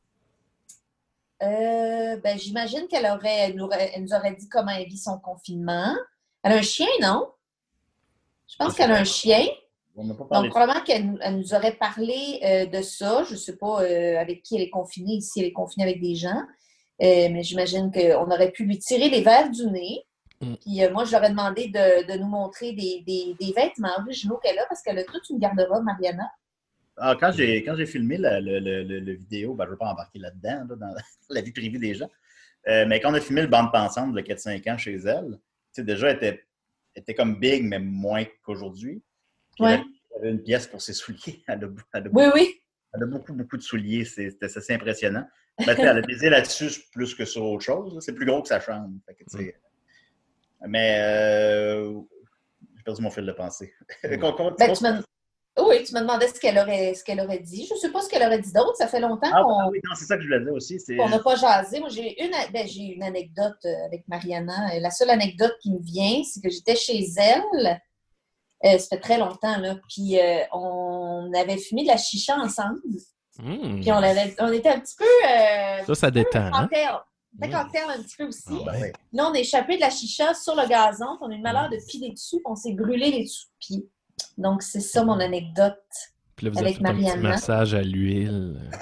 [1.44, 4.98] Euh, ben, j'imagine qu'elle aurait, elle nous aurait, elle nous aurait dit comment elle vit
[4.98, 5.94] son confinement.
[6.44, 7.30] Elle a un chien, non?
[8.48, 9.46] Je pense qu'elle a un chien.
[9.96, 13.24] On n'a pas Donc, parlé probablement qu'elle nous- elle nous aurait parlé euh, de ça.
[13.24, 16.02] Je ne sais pas euh, avec qui elle est confinée, si elle est confinée avec
[16.02, 16.42] des gens.
[17.02, 20.06] Euh, mais j'imagine qu'on aurait pu lui tirer les verres du nez.
[20.42, 20.54] Mm.
[20.56, 24.38] Puis moi, je leur ai demandé de, de nous montrer des, des- des vêtements originaux
[24.38, 26.30] qu'elle a parce qu'elle a toute une garde-robe, Mariana.
[26.98, 29.78] Ah, quand j'ai quand j'ai filmé le, le- le- le- vidéo, ben, je ne veux
[29.78, 30.96] pas embarquer là-dedans, là, dans
[31.30, 32.10] la vie privée des gens.
[32.68, 35.38] Euh, mais quand on a filmé le bande pensante de 4-5 ans chez elle,
[35.78, 36.44] déjà, elle était,
[36.96, 39.02] était comme big, mais moins qu'aujourd'hui.
[39.60, 39.80] Ouais.
[40.16, 41.44] Elle avait une pièce pour ses souliers.
[41.48, 42.62] Elle a, elle a- Oui, oui.
[42.94, 44.04] elle a beaucoup, beaucoup de souliers.
[44.06, 45.28] C'est- C'était assez impressionnant.
[45.66, 47.98] Ben, elle a baisé là-dessus plus que sur autre chose.
[48.04, 48.94] C'est plus gros que sa chambre.
[49.08, 49.56] Fait que, tu sais,
[50.68, 52.00] Mais euh,
[52.76, 53.74] j'ai perdu mon fil de pensée.
[54.20, 55.02] Qu'on- Ben, tu me...
[55.60, 57.66] Oui, tu me demandais ce qu'elle aurait, ce qu'elle aurait dit.
[57.68, 58.76] Je ne sais pas ce qu'elle aurait dit d'autre.
[58.78, 60.78] Ça fait longtemps Ah, qu'on ah oui, non, c'est ça que je voulais dire aussi.
[61.00, 61.80] On n'a pas jasé.
[61.80, 64.80] Moi, j'ai une, ben, j'ai une anecdote euh, avec Mariana.
[64.80, 67.82] La seule anecdote qui me vient, c'est que j'étais chez elle.
[68.66, 69.76] Euh, ça fait très longtemps, là.
[69.88, 72.80] Puis euh, on avait fumé de la chicha ensemble.
[73.40, 73.82] Hmm.
[73.82, 75.06] Puis on, avait, on était un petit peu.
[75.06, 76.40] Euh, Ça, ça détend.
[76.54, 76.62] Hein?
[76.62, 76.90] cocktail.
[77.40, 77.52] C'était Mm.
[77.62, 78.42] cocktail un petit peu aussi.
[78.68, 78.92] Ah Ben.
[79.14, 81.18] Là, on a échappé de la chicha sur le gazon.
[81.22, 82.38] On a eu le malheur de piler dessus.
[82.38, 83.88] puis On s'est brûlé les sous-pieds.
[84.38, 85.78] Donc, c'est ça mon anecdote.
[86.36, 87.30] Puis là, vous Avec avez fait un petit Mariana.
[87.30, 88.60] massage à l'huile.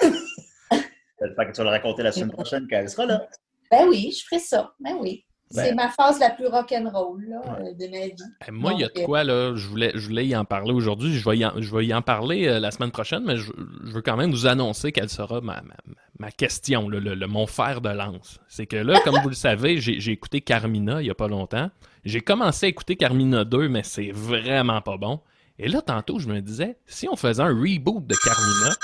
[1.20, 3.26] J'espère que tu vas le raconter la semaine prochaine quand elle sera là.
[3.70, 4.72] Ben oui, je ferai ça.
[4.80, 5.24] Ben oui.
[5.50, 5.76] C'est Ben.
[5.76, 8.14] ma phase la plus rock'n'roll euh, de ma vie.
[8.46, 10.72] Eh, Moi, il y a de quoi, là, je voulais, je voulais y en parler
[10.72, 11.14] aujourd'hui.
[11.16, 13.52] Je vais y en, je vais y en parler euh, la semaine prochaine, mais je,
[13.84, 15.74] je veux quand même vous annoncer quelle sera ma, ma,
[16.18, 18.40] ma question, là, le, le- mon fer de lance.
[18.48, 21.28] C'est que là, comme vous le savez, j'ai j'ai écouté Carmina il n'y a pas
[21.28, 21.70] longtemps.
[22.06, 25.20] J'ai commencé à écouter Carmina 2, mais c'est vraiment pas bon.
[25.58, 28.76] Et là, tantôt, je me disais, si on faisait un reboot de Carmina,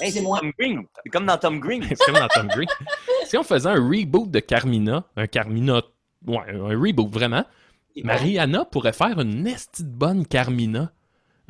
[0.00, 0.38] Hey, C'est moi.
[0.40, 0.82] Tom Green.
[1.02, 1.82] C'est comme dans Tom Green.
[1.88, 2.68] c'est comme dans Tom Green,
[3.24, 5.82] si on faisait un reboot de Carmina, un Carmina,
[6.26, 7.44] ouais, un reboot vraiment,
[8.04, 10.92] Mariana pourrait faire une esti de bonne Carmina.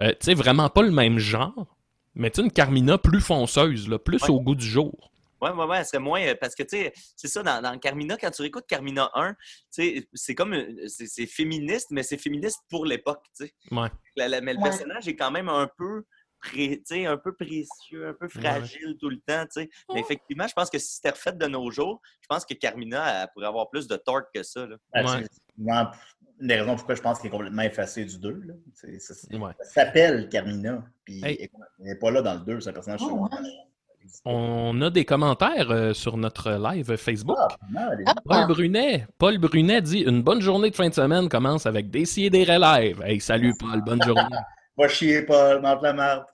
[0.00, 1.66] Euh, tu sais, vraiment pas le même genre,
[2.14, 4.30] mais tu sais, une Carmina plus fonceuse, là, plus Ouais.
[4.30, 5.10] au goût du jour.
[5.40, 6.20] Ouais, ouais, ouais, elle serait moins.
[6.22, 9.32] euh, Parce que, tu sais, c'est ça, dans, dans Carmina, quand tu réécoutes Carmina 1,
[9.32, 9.36] tu
[9.70, 10.54] sais, c'est comme.
[10.54, 13.54] une- C'est c'est féministe, mais c'est féministe pour l'époque, tu sais.
[13.70, 13.88] Ouais.
[14.16, 14.64] La- la- mais le Ouais.
[14.70, 16.04] personnage est quand même un peu.
[16.40, 19.42] pré- tu sais, un peu précieux, un peu fragile tout le temps.
[19.52, 19.70] tu sais.
[19.92, 23.22] Mais effectivement, je pense que si c'était refait de nos jours, je pense que Carmina
[23.24, 24.64] elle pourrait avoir plus de torque que ça.
[24.64, 24.76] là.
[24.94, 25.24] Ouais.
[26.40, 28.40] Une des raisons pourquoi je pense qu'il est complètement effacé du 2.
[28.44, 28.54] Là.
[28.84, 29.00] Ouais.
[29.00, 30.84] Ça s'appelle Carmina.
[31.04, 31.50] Puis Hey.
[31.80, 33.28] il n'est pas là dans le 2, c'est un personnage Oh.
[34.24, 37.36] On a des commentaires euh, sur notre live Facebook.
[37.38, 37.48] Ah.
[38.06, 39.06] Ah, Paul Brunet.
[39.18, 42.44] Paul Brunet dit Une bonne journée de fin de semaine commence avec des et des
[42.44, 43.02] live.
[43.04, 44.36] Hey, salut Paul, bonne journée.
[44.76, 46.24] Va chier, Paul, mange la marde.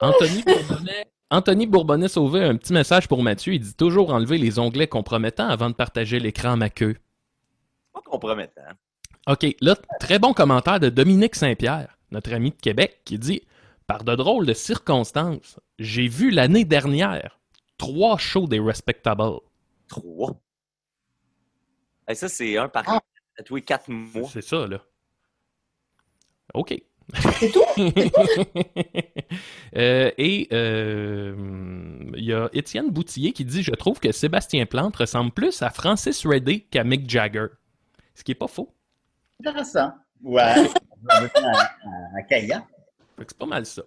[0.00, 1.06] Anthony Bourbonnais.
[1.30, 3.54] Anthony Bourbonnais sauvé un petit message pour Mathieu.
[3.54, 6.96] Il dit toujours enlever les onglets compromettants avant de partager l'écran à ma queue.
[7.92, 8.62] Pas compromettant.
[9.28, 13.42] OK, là, très bon commentaire de Dominique Saint-Pierre, notre ami de Québec, qui dit
[13.90, 17.40] Par de drôles de circonstances, j'ai vu l'année dernière
[17.76, 19.40] trois shows des Respectables.
[19.88, 20.40] Trois?
[22.08, 23.00] Et ça, c'est un par Ah.
[23.36, 24.28] à tous les quatre mois.
[24.32, 24.80] C'est ça, là.
[26.54, 26.80] OK.
[27.40, 27.64] C'est tout?
[29.76, 31.34] Euh, et euh,
[32.16, 35.70] il y a Étienne Boutillier qui dit Je trouve que Sébastien Plante ressemble plus à
[35.70, 37.46] Francis Reddy qu'à Mick Jagger.
[38.14, 38.74] Ce qui est pas faux.
[39.40, 39.92] Intéressant.
[40.22, 40.42] Ouais.
[41.08, 41.28] Un, un,
[42.24, 42.66] un
[43.28, 43.82] c'est pas mal ça.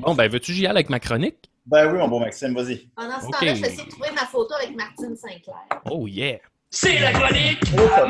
[0.00, 1.50] Bon, ben, veux-tu j'y aller avec ma chronique?
[1.66, 2.88] Ben oui, mon bon Maxime, vas-y.
[2.96, 5.66] Ah, Pendant ce temps-là, je vais essayer de trouver ma photo avec Martine Sinclair.
[5.90, 6.38] Oh yeah!
[6.70, 8.06] C'est la chronique oh, à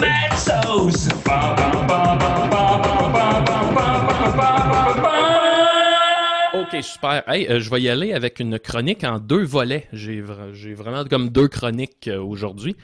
[6.60, 7.22] Ok, super.
[7.28, 9.86] Hey, euh, je vais y aller avec une chronique en deux volets.
[9.92, 12.76] J'ai, j'ai vraiment comme deux chroniques euh, aujourd'hui.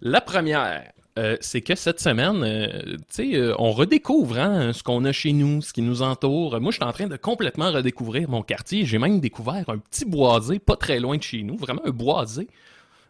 [0.00, 0.82] La première,
[1.18, 5.12] euh, c'est que cette semaine, euh, tu sais, euh, on redécouvre hein, ce qu'on a
[5.12, 6.60] chez nous, ce qui nous entoure.
[6.60, 8.84] Moi, je suis en train de complètement redécouvrir mon quartier.
[8.84, 12.48] J'ai même découvert un petit boisé pas très loin de chez nous, vraiment un boisé.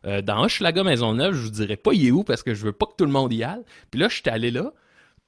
[0.02, 2.86] Dans Hochelaga Maisonneuve, je vous dirais pas il est où parce que je veux pas
[2.86, 3.60] que tout le monde y aille.
[3.90, 4.72] Puis là, je suis allé là.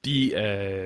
[0.01, 0.33] Puis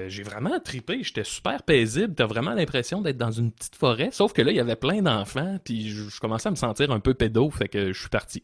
[0.09, 4.33] j'ai vraiment trippé, j'étais super paisible, t'as vraiment l'impression d'être dans une petite forêt, sauf
[4.33, 7.13] que là, il y avait plein d'enfants, puis je commençais à me sentir un peu
[7.13, 8.43] pédo, fait que je suis parti.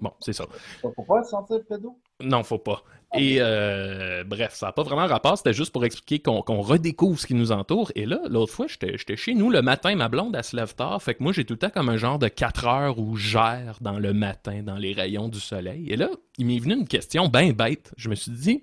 [0.00, 0.46] Bon, c'est ça.
[0.80, 1.96] Faut pas se sentir pédo?
[2.22, 2.82] Non, faut pas.
[3.14, 7.26] Et euh, bref, ça n'a pas vraiment rapport, c'était juste pour expliquer qu'on redécouvre ce
[7.26, 7.90] qui nous entoure.
[7.96, 11.02] Et là, l'autre fois, j'étais chez nous le matin, ma blonde, elle se lève tard,
[11.02, 13.30] fait que moi, j'ai tout le temps comme un genre de 4 heures où je
[13.30, 15.90] gère dans le matin, dans les rayons du soleil.
[15.90, 17.92] Et là, il m'est venu une question bien bête.
[17.96, 18.62] Je me suis dit,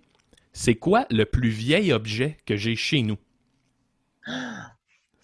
[0.54, 3.18] c'est quoi le plus vieil objet que j'ai chez nous?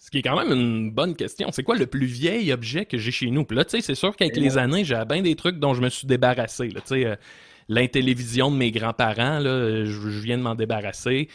[0.04, 1.48] Ce qui est quand même une bonne question.
[1.50, 3.46] C'est quoi le plus vieil objet que j'ai chez nous?
[3.46, 5.80] Puis là, tu sais, c'est sûr qu'avec les années, j'ai bien des trucs dont je
[5.80, 6.68] me suis débarrassé.
[6.68, 7.16] Là, tu sais, euh,
[7.70, 11.28] l'intélévision de mes grands-parents, là, je, je viens de m'en débarrasser.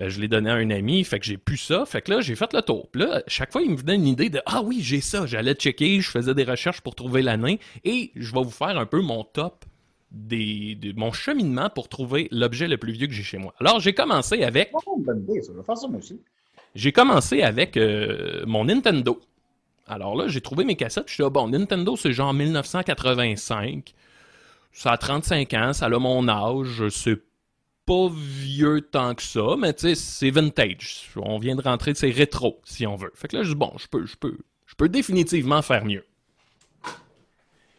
[0.00, 1.84] Euh, je l'ai donné à un ami, fait que j'ai plus ça.
[1.84, 2.88] Fait que là, j'ai fait le tour.
[2.92, 5.26] Puis là, chaque fois, il me venait une idée de Ah oui, j'ai ça.
[5.26, 7.58] J'allais checker, je faisais des recherches pour trouver l'année.
[7.82, 9.64] Et je vais vous faire un peu mon top
[10.12, 13.52] des, de mon cheminement pour trouver l'objet le plus vieux que j'ai chez moi.
[13.58, 15.50] Alors, j'ai commencé avec Oh, une bonne idée, ça.
[15.52, 16.20] Je vais faire ça moi aussi.
[16.74, 19.20] J'ai commencé avec euh, mon Nintendo.
[19.86, 21.08] Alors là, j'ai trouvé mes cassettes.
[21.08, 23.94] Je suis bon, Nintendo, c'est genre 1985.
[24.72, 26.88] Ça a 35 ans, ça a mon âge.
[26.88, 27.20] C'est
[27.84, 31.10] pas vieux tant que ça, mais tu sais, c'est vintage.
[31.16, 33.12] On vient de rentrer, c'est rétro, si on veut.
[33.14, 36.04] Fait que là, je dis, bon, je peux, je peux, je peux définitivement faire mieux.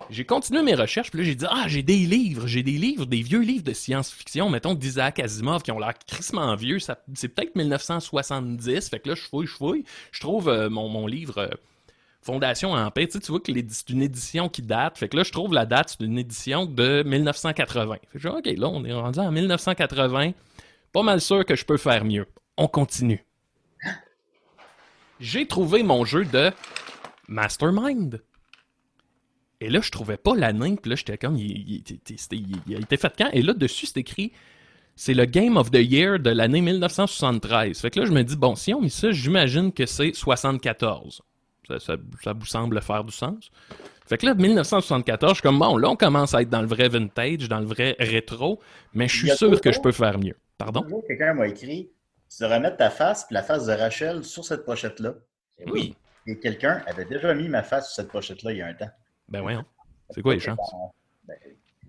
[0.09, 3.05] J'ai continué mes recherches, puis là, j'ai dit, ah, j'ai des livres, j'ai des livres,
[3.05, 6.77] des vieux livres de science-fiction, mettons d'Isaac Asimov, qui ont l'air crissement vieux.
[6.79, 9.83] C'est peut-être 1970, fait que là, je fouille, je fouille.
[10.11, 11.47] Je trouve euh, mon, mon livre euh,
[12.23, 13.05] Fondation en paix.
[13.05, 14.97] Tu, sais, tu vois que c'est une édition qui date.
[14.97, 17.95] Fait que là, je trouve la date, c'est une édition de 1980.
[17.95, 20.31] Fait que je dis, OK, là, on est rendu en 1980.
[20.93, 22.25] Pas mal sûr que je peux faire mieux.
[22.55, 23.25] On continue.
[25.19, 26.51] J'ai trouvé mon jeu de
[27.27, 28.21] Mastermind.
[29.63, 30.75] Et là, je trouvais pas l'année.
[30.81, 33.29] Puis là, j'étais comme, il, été fait quand?
[33.31, 34.33] Et là, dessus, c'est écrit,
[34.95, 37.79] c'est le Game of the Year de l'année 1973.
[37.79, 41.21] Fait que là, je me dis, bon, si on met ça, j'imagine que c'est 74.
[41.67, 43.51] Ça, ça, ça vous semble faire du sens?
[44.05, 46.67] Fait que là, 1974, je suis comme, bon, là, on commence à être dans le
[46.67, 48.59] vrai vintage, dans le vrai rétro,
[48.93, 50.35] mais je suis sûr que je peux faire mieux.
[50.57, 50.85] Pardon?
[51.07, 51.89] Quelqu'un m'a écrit
[52.29, 55.13] Tu devrais mettre ta face et la face de Rachel sur cette pochette-là.
[55.57, 55.95] Et Oui.
[56.27, 58.91] Et quelqu'un avait déjà mis ma face sur cette pochette-là il y a un temps.
[59.33, 59.65] Ben voyons.
[60.11, 60.59] C'est quoi les chances?
[61.27, 61.35] Ben,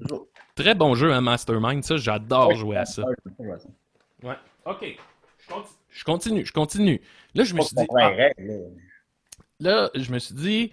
[0.01, 0.27] toujours.
[0.55, 1.85] Très bon jeu, hein, Mastermind.
[1.85, 3.03] Ça, j'adore jouer à ça.
[3.03, 3.69] Ouais, je peux jouer à ça.
[4.23, 4.37] Ouais.
[4.65, 4.97] OK.
[5.39, 5.77] Je continue.
[5.91, 7.01] Je continue, je continue.
[7.35, 8.13] Là, je me suis dit, ah,
[9.61, 9.91] là.
[9.95, 10.73] je me suis dit,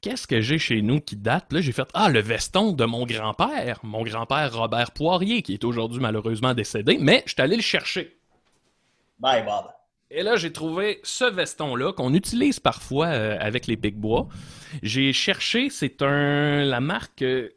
[0.00, 1.52] qu'est-ce que j'ai chez nous qui date?
[1.52, 5.64] Là, j'ai fait, ah, le veston de mon grand-père, mon grand-père Robert Poirier, qui est
[5.64, 8.18] aujourd'hui malheureusement décédé, mais je suis allé le chercher.
[9.18, 9.66] Bye, Bob.
[10.10, 14.28] Et là, j'ai trouvé ce veston-là qu'on utilise parfois euh, avec les Picbois.
[14.82, 17.50] J'ai cherché, c'est un la marque euh,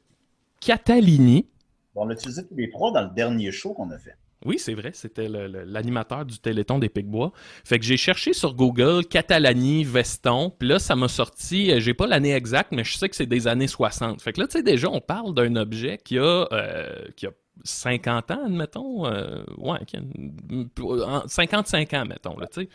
[0.60, 1.48] Catalini.
[1.96, 4.16] Bon, on l'a utilisé tous les trois dans le dernier show qu'on a fait.
[4.44, 7.32] Oui, c'est vrai, c'était l'animateur du Téléthon des Picbois.
[7.64, 11.94] Fait que j'ai cherché sur Google Catalani veston, puis là ça m'a sorti, euh, j'ai
[11.94, 14.20] pas l'année exacte, mais je sais que c'est des années 60.
[14.20, 17.32] Fait que là tu sais déjà on parle d'un objet qui a euh, qui a
[17.64, 22.70] 50 ans, admettons, euh, ouais, qui a une- en- 55 ans, mettons, là, tu sais,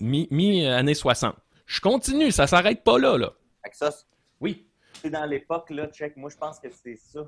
[0.00, 1.36] mi, mi euh, années 60.
[1.66, 3.32] Je continue, ça s'arrête pas là, là.
[3.72, 3.90] Ça,
[4.40, 4.66] Oui.
[5.00, 7.20] c'est dans l'époque, là, check, moi, je pense que c'est ça.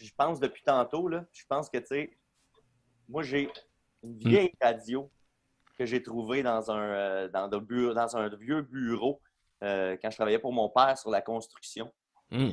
[0.00, 2.16] Je pense depuis tantôt, là, je pense que, tu sais,
[3.08, 3.50] moi, j'ai
[4.02, 4.28] une Hmm.
[4.28, 5.10] vieille radio
[5.78, 9.20] que j'ai trouvée dans un, euh, dans, de bu- dans un vieux bureau
[9.62, 11.92] euh, quand je travaillais pour mon père sur la construction.
[12.30, 12.50] Hmm.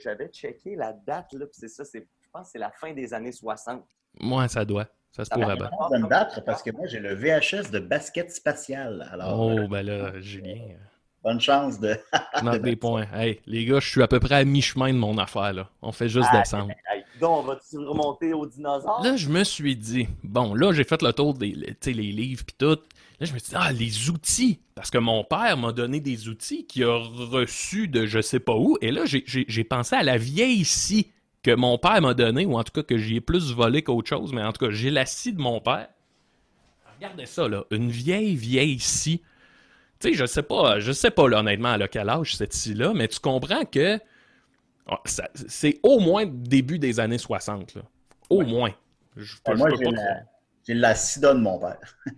[0.00, 2.92] J'avais checké la date, là, puis c'est ça, c'est- je pense que c'est la fin
[2.92, 3.82] des années 60.
[4.20, 4.86] Moi, ça doit.
[5.10, 5.70] Ça se pourrait bien.
[5.88, 9.08] Je vais me battre parce que moi, j'ai le VHS de basket spatial.
[9.10, 10.58] Alors, euh, Oh, ben là, Julien.
[11.24, 11.96] bonne chance de.
[12.42, 13.06] Marque des points.
[13.14, 15.70] Hey, les gars, je suis à peu près à mi-chemin de mon affaire, là.
[15.80, 16.70] On fait juste Ah, descendre.
[16.92, 19.02] Hey, donc, on va-tu remonter aux dinosaures?
[19.02, 21.52] Là, je me suis dit, bon, là, j'ai fait le tour des
[21.86, 22.78] les livres puis tout.
[23.20, 24.60] Là, je me suis dit, ah, les outils.
[24.74, 28.54] Parce que mon père m'a donné des outils qu'il a reçus de je sais pas
[28.54, 28.76] où.
[28.82, 31.10] Et là, j'ai- j'ai j'ai pensé à la vieille scie
[31.42, 34.08] que mon père m'a donnée, ou en tout cas que j'y ai plus volé qu'autre
[34.08, 35.88] chose, mais en tout cas, j'ai la scie de mon père.
[36.96, 37.64] Regardez ça, là.
[37.70, 39.22] Une vieille, vieille scie.
[40.00, 42.92] Tu sais, je sais pas, je sais pas, là, honnêtement, à quel âge cette scie-là,
[42.94, 43.98] mais tu comprends que
[44.88, 45.00] ah,
[45.48, 47.82] c'est au moins début des années 60, là.
[48.30, 48.72] Au moins.
[49.16, 50.22] Je, peux- moi, j'ai la,
[50.66, 51.78] j'ai la sida de mon père.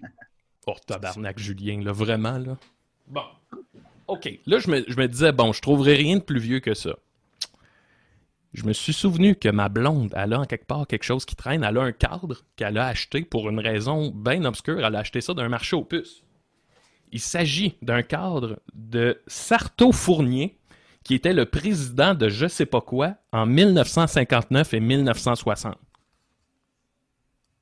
[0.67, 2.57] Oh, tabarnak, Julien, là, vraiment, là.
[3.09, 3.23] Bon.
[4.07, 4.39] OK.
[4.47, 6.97] Là, je me, je me disais, bon, je trouverai rien de plus vieux que ça.
[8.53, 11.37] Je me suis souvenu que ma blonde, elle a en quelque part quelque chose qui
[11.37, 11.63] traîne.
[11.63, 14.85] Elle a un cadre qu'elle a acheté pour une raison bien obscure.
[14.85, 16.25] Elle a acheté ça d'un marché aux puces.
[17.13, 20.59] Il s'agit d'un cadre de Sarto Fournier,
[21.05, 25.77] qui était le président de je sais pas quoi en 1959 et 1960.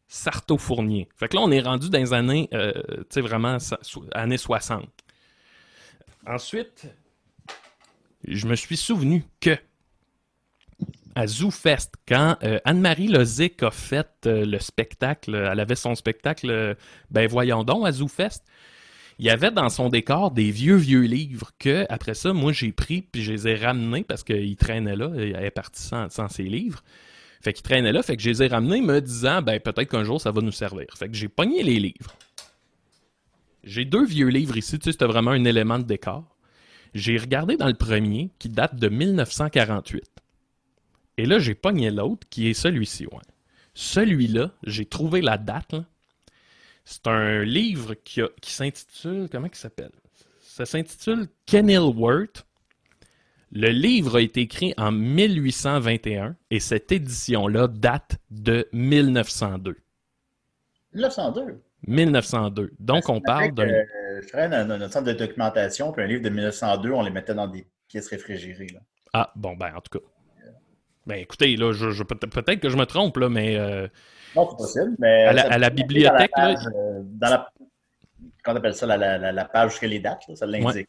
[0.06, 1.08] Sarto Fournier.
[1.16, 3.58] Fait que là, on est rendu dans les années, euh, tu sais, vraiment,
[4.12, 4.88] années 60.
[6.26, 6.86] Ensuite,
[8.26, 9.56] je me suis souvenu que
[11.18, 16.48] à ZooFest, quand euh, Anne-Marie Lozic a fait euh, le spectacle, elle avait son spectacle,
[16.48, 16.74] euh,
[17.10, 18.44] ben voyons donc, à ZooFest,
[19.18, 22.70] il y avait dans son décor des vieux, vieux livres que, après ça, moi, j'ai
[22.70, 26.44] pris puis je les ai ramenés parce qu'ils traînaient là, elle est partie sans, ses
[26.44, 26.84] livres.
[27.40, 30.04] Fait qu'ils traînaient là, fait que je les ai ramenés me disant, ben peut-être qu'un
[30.04, 30.86] jour ça va nous servir.
[30.96, 32.14] Fait que j'ai pogné les livres.
[33.64, 36.36] J'ai deux vieux livres ici, tu vraiment un élément de décor.
[36.94, 40.04] J'ai regardé dans le premier qui date de 1948.
[41.18, 43.18] Et là, j'ai pogné l'autre qui est celui-ci, ouais.
[43.74, 45.74] Celui-là, j'ai trouvé la date.
[46.84, 49.28] C'est un livre qui, a- qui s'intitule.
[49.30, 49.90] Comment il s'appelle?
[50.40, 52.46] Ça s'intitule Kenilworth.
[53.52, 59.76] Le livre a été écrit en 1821 et cette édition-là date de 1902.
[60.94, 61.62] 1902.
[61.86, 62.72] 1902.
[62.78, 63.68] Donc, on parle d'un.
[63.68, 63.84] Euh,
[64.22, 67.10] je ferais un, un- un centre de documentation, puis un livre de 1902, on les
[67.10, 68.66] mettait dans des pièces réfrigérées.
[68.74, 68.80] là.
[69.12, 70.04] Ah, bon, ben, en tout cas.
[71.08, 73.56] Ben, écoutez, là, je, je- peut- peut-être que je me trompe, là, mais.
[73.56, 73.88] euh,
[74.36, 75.24] Non, c'est possible, mais.
[75.24, 77.50] À la- à bibliothèque, dans la là, page, euh, dans la.
[78.44, 80.88] Comment on appelle ça, la, la, page jusqu'à les dates, là, ça l'indique.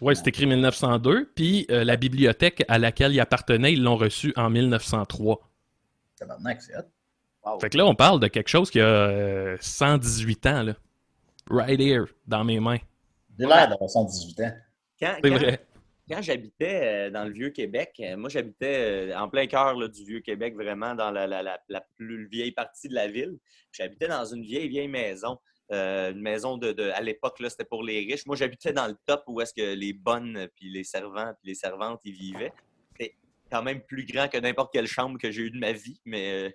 [0.00, 4.32] Oui, c'est écrit 1902, puis euh, la bibliothèque à laquelle il appartenait, ils l'ont reçu
[4.36, 5.40] en 1903.
[6.16, 6.82] Tabarnak, c'est hot.
[7.44, 7.58] Wow.
[7.60, 10.74] Fait que là, on parle de quelque chose qui a euh, 118 ans, là.
[11.50, 12.78] Right here, dans mes mains.
[13.38, 14.52] J'ai l'air d'avoir 118 ans.
[15.00, 15.60] Quand, C'est quand- vrai.
[16.08, 20.54] Quand j'habitais euh, dans le Vieux-Québec, euh, moi j'habitais euh, en plein cœur du Vieux-Québec,
[20.54, 23.38] vraiment dans la, la- la- plus vieille partie de la ville.
[23.72, 25.38] J'habitais dans une vieille, vieille maison.
[25.70, 28.26] une maison de, de- à l'époque, là, c'était pour les riches.
[28.26, 31.54] Moi, j'habitais dans le top où est-ce que les bonnes, puis les servants, puis les
[31.54, 32.52] servantes, y vivaient.
[32.92, 33.16] C'était
[33.50, 36.00] quand même plus grand que n'importe quelle chambre que j'ai eue de ma vie.
[36.04, 36.54] Mais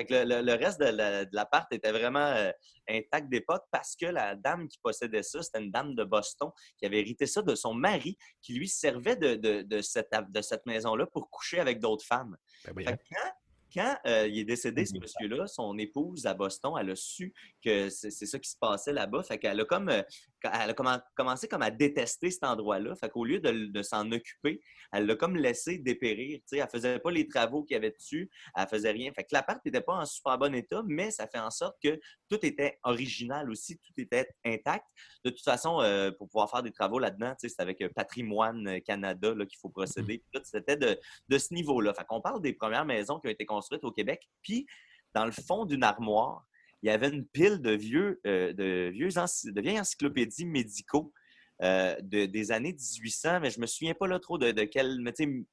[0.00, 2.50] fait que le, le- le reste de la- de l'appart était vraiment euh,
[2.88, 6.86] intact d'époque parce que la dame qui possédait ça, c'était une dame de Boston qui
[6.86, 10.64] avait hérité ça de son mari qui lui servait de, de- de cette, de cette
[10.66, 12.36] maison-là pour coucher avec d'autres femmes.
[12.64, 13.30] Ben oui, Fait que quand
[13.72, 17.32] quand, euh, il est décédé, ce monsieur-là, son épouse à Boston, elle a su
[17.64, 19.22] que c'est c'est ça qui se passait là-bas.
[19.22, 20.02] Fait qu'elle a comme euh,
[20.44, 22.94] elle a commen- commencé comme à détester cet endroit-là.
[22.96, 24.60] Fait qu'au lieu de, s'en occuper,
[24.92, 26.38] elle l'a comme laissé dépérir.
[26.40, 29.12] Tu sais, elle faisait pas les travaux qu'il y avait dessus, elle faisait rien.
[29.12, 31.98] Fait que l'appart n'était pas en super bon état, mais ça fait en sorte que
[32.28, 34.86] tout était original aussi, tout était intact.
[35.24, 39.34] De toute façon, euh, pour pouvoir faire des travaux là-dedans, c'est avec euh, Patrimoine Canada
[39.34, 40.18] là, qu'il faut procéder.
[40.18, 41.94] Puis tout, C'était de, de ce niveau-là.
[41.94, 44.28] Fait qu'on parle des premières maisons qui ont été construites au Québec.
[44.42, 44.66] Puis,
[45.14, 46.46] dans le fond d'une armoire,
[46.82, 51.12] il y avait une pile de vieux, euh, de vieux de vieilles encyclopédies médicaux
[51.62, 55.00] euh, de- des années 1800, mais je me souviens pas là trop de, de quel,
[55.00, 55.44] mais tu sais,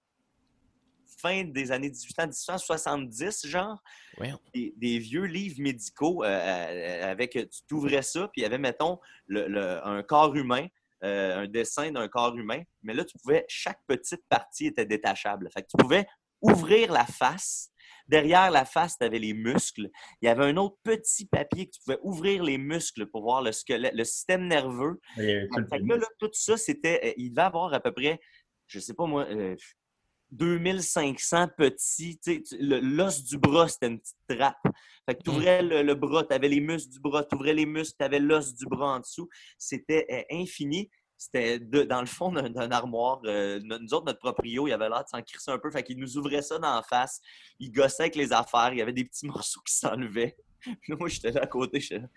[1.20, 3.82] fin des années 1800, 1870, genre,
[4.54, 9.00] des, des vieux livres médicaux euh, avec, tu t'ouvrais ça, puis il y avait, mettons,
[9.26, 10.68] le- le- un corps humain,
[11.04, 15.50] euh, un dessin d'un corps humain, mais là, tu pouvais, chaque petite partie était détachable.
[15.54, 16.06] Fait que tu pouvais
[16.42, 17.70] ouvrir la face.
[18.08, 19.90] Derrière la face, tu avais les muscles.
[20.22, 23.42] Il y avait un autre petit papier que tu pouvais ouvrir les muscles pour voir
[23.42, 25.00] le squelette, le système nerveux.
[25.88, 27.02] Là, là, tout ça, c'était.
[27.04, 28.20] euh, Il devait avoir à peu près,
[28.68, 29.56] je sais pas moi, euh,
[30.32, 32.20] 2500 petits.
[32.20, 34.58] tu sais, tu- le- L'os du bras, c'était une petite trappe.
[35.06, 37.54] Fait que tu ouvrais le, le bras, tu avais les muscles du bras, tu ouvrais
[37.54, 39.28] les muscles, tu avais l'os du bras en dessous.
[39.58, 40.90] C'était euh, infini.
[41.18, 43.20] C'était dans le fond d'un armoire.
[43.26, 45.72] euh, no- nous autres, notre proprio, il avait l'air de s'en crisser un peu.
[45.72, 47.20] Fait qu'il nous ouvrait ça d'en face.
[47.60, 48.70] Il gossait avec les affaires.
[48.72, 50.38] Il y avait des petits morceaux qui s'enlevaient.
[50.90, 51.80] Moi, j'étais là à côté.
[51.80, 52.08] J'étais là,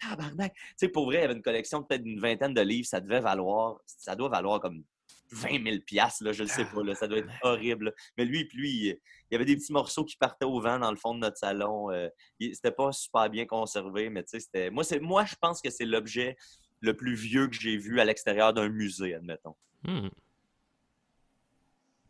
[0.00, 0.54] tabarnak.
[0.54, 2.86] Tu sais, pour vrai, il y avait une collection peut-être d'une vingtaine de livres.
[2.86, 4.84] Ça devait valoir, ça doit valoir comme
[5.30, 6.82] 20 000 piastres, là, je le sais pas.
[6.82, 7.92] Là, ça doit être horrible.
[8.16, 8.98] Mais lui, puis lui, il
[9.30, 11.90] y avait des petits morceaux qui partaient au vent dans le fond de notre salon.
[11.90, 12.08] Euh,
[12.40, 14.70] c'était pas super bien conservé, mais tu sais, c'était.
[14.70, 16.36] Moi, c'est moi, je pense que c'est l'objet
[16.80, 19.54] le plus vieux que j'ai vu à l'extérieur d'un musée, admettons.
[19.84, 20.08] Hmm.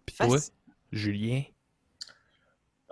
[0.06, 0.52] Puis toi, Facile.
[0.92, 1.42] Julien?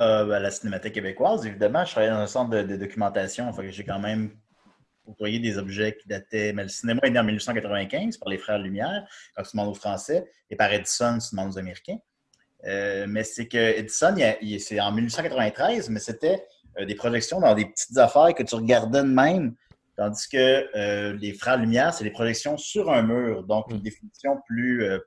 [0.01, 1.85] Euh, ben, la Cinémathèque québécoise, évidemment.
[1.85, 3.51] Je travaillais dans un centre de, de documentation.
[3.53, 4.31] Fait que j'ai quand même
[5.07, 6.53] côtoyé des objets qui dataient.
[6.53, 9.75] Mais le cinéma est né en 1895 par les Frères Lumière, quand tu demandes aux
[9.75, 11.99] Français, et par Edison, tu demandes aux Américains.
[12.65, 14.15] Euh, mais c'est que Edison,
[14.59, 16.45] c'est en 1893, mais c'était
[16.79, 19.55] euh, des projections dans des petites affaires que tu regardais de même.
[19.97, 23.83] Tandis que euh, les Frères Lumière, c'est des projections sur un mur, donc une Mm.
[23.83, 24.99] définition plus, euh,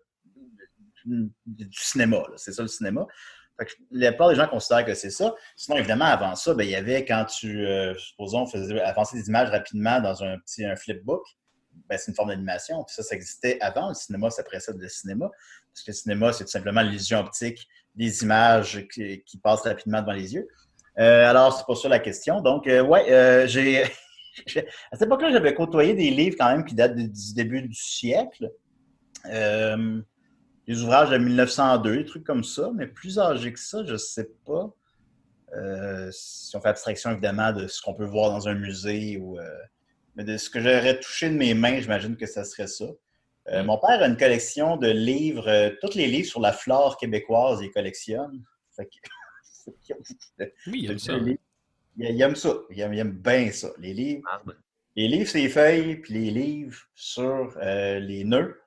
[1.05, 2.23] du cinéma.
[2.35, 3.05] C'est ça le cinéma.
[3.57, 5.33] Fait que la plupart des gens considèrent que c'est ça.
[5.55, 9.27] Sinon, évidemment, avant ça, ben, il y avait quand tu, euh, supposons, faisais avancer des
[9.27, 11.21] images rapidement dans un petit un flipbook,
[11.87, 12.83] ben, c'est une forme d'animation.
[12.83, 13.89] Puis ça, ça existait avant.
[13.89, 15.29] Le cinéma, ça précède le cinéma.
[15.73, 20.01] Parce que le cinéma, c'est tout simplement l'illusion optique des images qui, qui passent rapidement
[20.01, 20.47] devant les yeux.
[20.97, 22.41] Euh, alors, c'est pas ça la question.
[22.41, 23.83] Donc, ouais, j'ai.
[24.57, 24.61] à
[24.93, 28.51] cette époque-là, j'avais côtoyé des livres quand même qui datent du, début du siècle.
[29.25, 30.01] Euh,
[30.67, 34.29] des ouvrages de 1902, des trucs comme ça, mais plus âgés que ça, je sais
[34.45, 34.71] pas.
[35.57, 39.39] Euh, si on fait abstraction évidemment de ce qu'on peut voir dans un musée ou
[39.39, 39.49] euh,
[40.15, 42.85] mais de ce que j'aurais touché de mes mains, j'imagine que ça serait ça.
[43.47, 47.61] Euh, mon père a une collection de livres, tous les livres sur la flore québécoise,
[47.63, 48.43] il collectionne.
[48.75, 51.13] Fait que- Oui, il aime ça.
[51.99, 52.53] Il, il aime ça.
[52.71, 53.69] Il aime, il aime bien ça.
[53.79, 54.57] Les livres, Marde.
[54.95, 58.59] les livres sur les feuilles, puis les livres sur euh, les nœuds.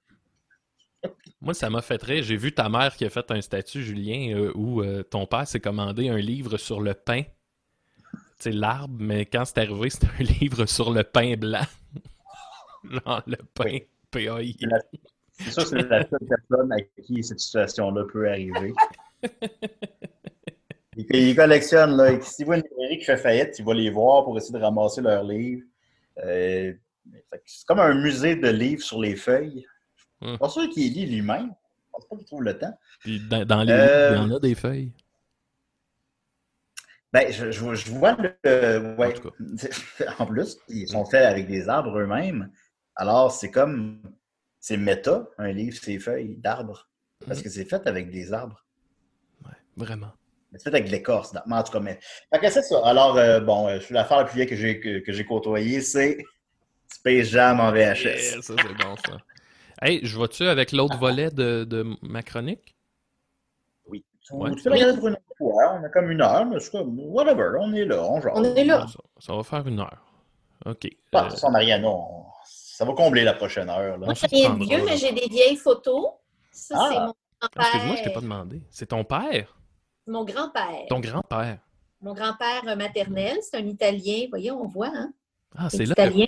[1.40, 2.22] Moi, ça m'a fait rire.
[2.22, 5.48] J'ai vu ta mère qui a fait un statut, Julien, euh, où euh, ton père
[5.48, 7.22] s'est commandé un livre sur le pain.
[7.22, 11.66] Tu sais, l'arbre, mais quand c'est arrivé, c'était un livre sur le pain blanc.
[12.84, 13.86] Non, le pain, Oui.
[14.10, 14.56] P-A-I.
[14.58, 14.80] C'est la-
[15.30, 18.72] C'est sûr que c'est la seule personne à qui cette situation-là peut arriver.
[20.96, 22.20] Il, il collectionne, là.
[22.20, 25.00] S'il voit une librairie qui fait faillite, il va les voir pour essayer de ramasser
[25.00, 25.64] leurs livres.
[26.18, 26.72] Euh,
[27.46, 29.64] c'est comme un musée de livres sur les feuilles.
[30.20, 31.46] Je suis pas sûr qu'il lit lui-même.
[31.48, 32.78] Je pense pas qu'il trouve le temps.
[33.00, 34.92] Puis dans, dans les Euh, livres, il y en a des feuilles.
[37.12, 38.96] Ben, je, je vois- je vois le.
[38.96, 39.14] ouais.
[40.18, 42.50] En plus, ils sont faits avec des arbres eux-mêmes.
[42.96, 44.00] Alors, c'est comme.
[44.60, 46.88] C'est méta, un livre, c'est feuilles d'arbres.
[47.26, 48.64] Parce que c'est fait avec des arbres.
[49.76, 50.12] Vraiment.
[50.52, 51.32] Mais C'est fait avec de l'écorce.
[51.46, 51.98] Mais En tout cas, mais.
[52.32, 52.80] Fait que c'est ça.
[52.84, 56.18] Alors, euh, bon, euh, l'affaire la plus vieille que j'ai que, que j'ai côtoyée, c'est
[56.88, 58.04] Space Jam en VHS.
[58.04, 59.16] Yeah, ça, c'est bon, ça.
[59.80, 62.76] Hey, je vois-tu avec l'autre volet de, de ma chronique?
[64.24, 64.54] Tu, Ouais.
[64.54, 65.80] tu peux la regarder pour une autre fois.
[65.80, 68.00] On a comme une heure, mais c'est comme, whatever, on est là,
[68.34, 68.86] on est là.
[68.86, 70.04] Ça, ça va faire une heure.
[70.64, 70.86] OK.
[71.12, 71.48] Ah, Euh, ça,
[72.44, 73.98] ça va combler la prochaine heure.
[73.98, 74.06] Là.
[74.06, 74.14] de
[74.48, 76.10] prendra, vieux, mais j'ai des vieilles photos.
[76.52, 76.88] Ça, Ah.
[76.92, 78.62] c'est mon Ah, Excuse-moi, je t'ai pas demandé.
[78.70, 79.56] C'est ton père?
[80.06, 80.86] Mon grand-père.
[80.88, 81.58] Ton grand-père?
[82.00, 84.26] Mon grand-père euh, maternel, c'est un Italien.
[84.28, 85.12] Voyez, on voit, hein?
[85.56, 85.92] Ah, c'est C'est là.
[86.06, 86.26] italien.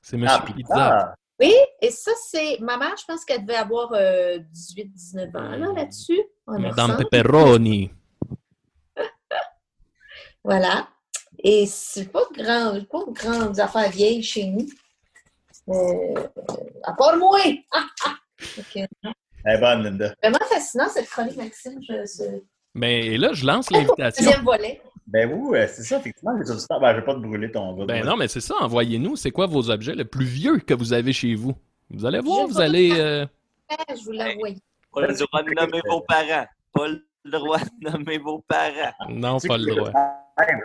[0.00, 0.74] C'est Monsieur Ah, Pizza.
[1.00, 2.58] ah, Oui, et ça, c'est.
[2.60, 6.20] Ma mère, je pense qu'elle devait avoir 18-19 ans là, là-dessus.
[6.46, 6.96] Madame.
[7.10, 7.90] Pepperoni.
[10.44, 10.88] Voilà.
[11.38, 14.66] Et c'est pas de, grand, pas de grandes affaires vieilles chez nous.
[15.68, 16.28] Euh,
[16.82, 17.38] à part moi!
[17.72, 19.12] Ah, ah!
[19.44, 20.14] Elle est bonne, Linda.
[20.22, 21.80] Vraiment fascinant cette chronique, Maxime.
[21.88, 22.22] Je, ce
[22.74, 24.24] Mais là, je lance l'invitation.
[24.24, 24.80] deuxième volet.
[25.06, 26.80] Ben euh, c'est ça, effectivement, les auditeurs.
[26.80, 27.88] Ben, je vais pas te brûler ton vote.
[27.88, 29.16] Ben non, mais c'est ça, envoyez-nous.
[29.16, 31.54] C'est quoi vos objets le plus vieux que vous avez chez vous?
[31.90, 32.92] Vous allez voir, Je vous allez.
[32.98, 33.26] euh,
[33.90, 34.56] Je vous l'ai envoyé.
[34.92, 36.46] Pas le droit de nommer vos parents.
[36.72, 38.92] Pas le droit de nommer vos parents.
[39.10, 39.90] Non, C'est pas le droit.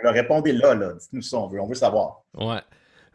[0.04, 0.92] répondez là, là.
[0.94, 2.22] Dites-nous ça, on veut, on veut savoir.
[2.34, 2.60] Ouais.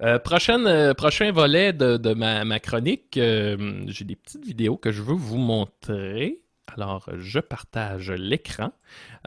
[0.01, 4.91] Euh, euh, prochain volet de, de ma, ma chronique, euh, j'ai des petites vidéos que
[4.91, 6.42] je veux vous montrer.
[6.71, 8.71] Alors, je partage l'écran.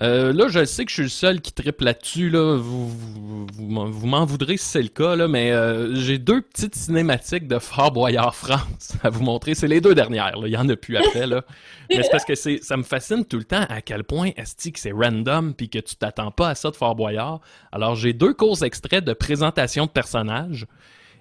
[0.03, 2.29] Euh, là, je sais que je suis le seul qui triple là-dessus.
[2.31, 2.57] Là.
[2.57, 7.47] Vous, vous, m'en- voudrez si c'est le cas, là, mais euh, j'ai deux petites cinématiques
[7.47, 9.55] de Fort Boyard France à vous montrer.
[9.55, 10.33] C'est les deux dernières.
[10.39, 11.27] Il n'y en a plus après.
[11.27, 11.45] Là.
[11.91, 14.79] mais c'est parce que ça me fascine tout le temps à quel point est que
[14.81, 17.41] c'est random puis que tu t'attends pas à ça de Fort Boyard.
[17.71, 20.67] Alors, j'ai deux courts extraits de présentation de personnages.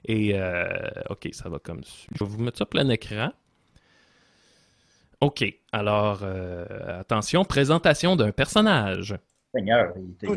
[0.07, 0.66] Et, euh,
[1.09, 2.07] OK, ça va comme suit.
[2.16, 3.32] Je vais vous mettre ça plein écran.
[5.26, 9.16] OK, alors, euh, attention, présentation d'un personnage.
[9.56, 10.28] Seigneur, il était...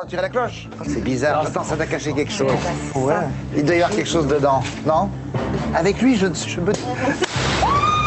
[0.00, 0.68] Retirer la cloche.
[0.86, 1.46] C'est bizarre.
[1.46, 2.50] Attends, ça t'a caché quelque chose.
[2.94, 3.14] Ouais.
[3.54, 5.10] Il doit y avoir quelque chose dedans, non?
[5.74, 6.72] Avec lui, je, je me.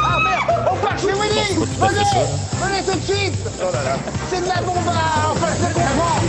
[0.03, 2.05] Ah merde On part chez Willy Venez
[2.59, 3.97] Venez tout de suite Oh là là
[4.29, 5.29] C'est de la bombe à...
[5.29, 6.20] en face de mouvement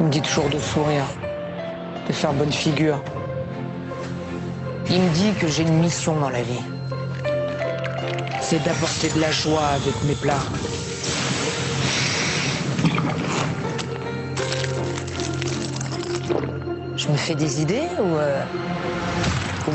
[0.00, 1.04] Il me dit toujours de sourire,
[2.06, 2.98] de faire bonne figure.
[4.88, 6.62] Il me dit que j'ai une mission dans la vie.
[8.40, 10.40] C'est d'apporter de la joie avec mes plats.
[16.96, 18.42] Je me fais des idées ou, euh,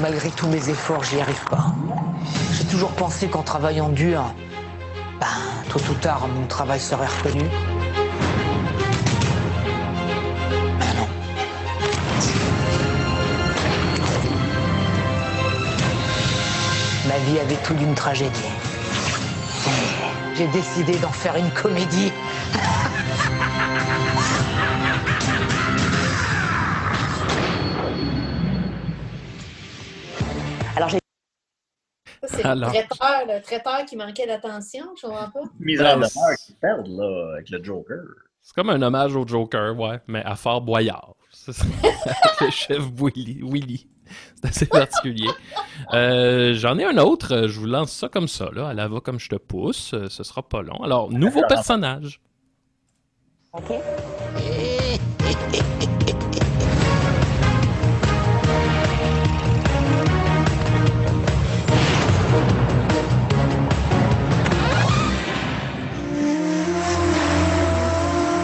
[0.01, 1.65] malgré tous mes efforts, j'y arrive pas?
[2.53, 4.23] J'ai toujours pensé qu'en travaillant dur,
[5.19, 5.27] ben,
[5.69, 7.45] tôt ou tard, mon travail serait reconnu.
[17.23, 18.49] Vie avait tout d'une tragédie.
[20.35, 22.11] J'ai décidé d'en faire une comédie.
[30.75, 30.99] Alors j'ai
[32.25, 32.71] c'est Alors.
[32.71, 35.41] le traiteur, le traiteur qui manquait d'attention, je comprends pas?
[35.59, 36.09] Mise en demeure
[36.45, 37.99] qu'ils perdent, là, avec le Joker.
[38.41, 41.15] C'est comme un hommage au Joker, ouais, mais à Fort Boyard.
[41.31, 41.65] Ça, c'est-
[42.45, 43.41] le chef Willy.
[43.43, 43.87] Willy.
[44.41, 45.29] C'est assez particulier.
[45.93, 47.47] Euh, J'en ai un autre.
[47.47, 48.67] Je vous lance ça comme ça, là.
[48.69, 49.93] À la va comme je te pousse.
[49.93, 50.81] euh, Ce sera pas long.
[50.83, 52.19] Alors, nouveau personnage.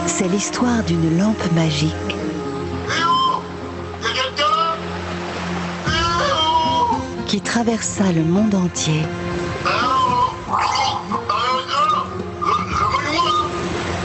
[0.06, 2.09] C'est l'histoire d'une lampe magique
[7.50, 9.02] traversa le monde entier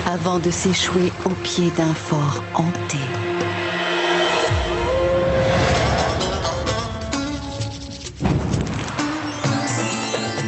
[0.07, 2.97] avant de s'échouer au pied d'un fort hanté.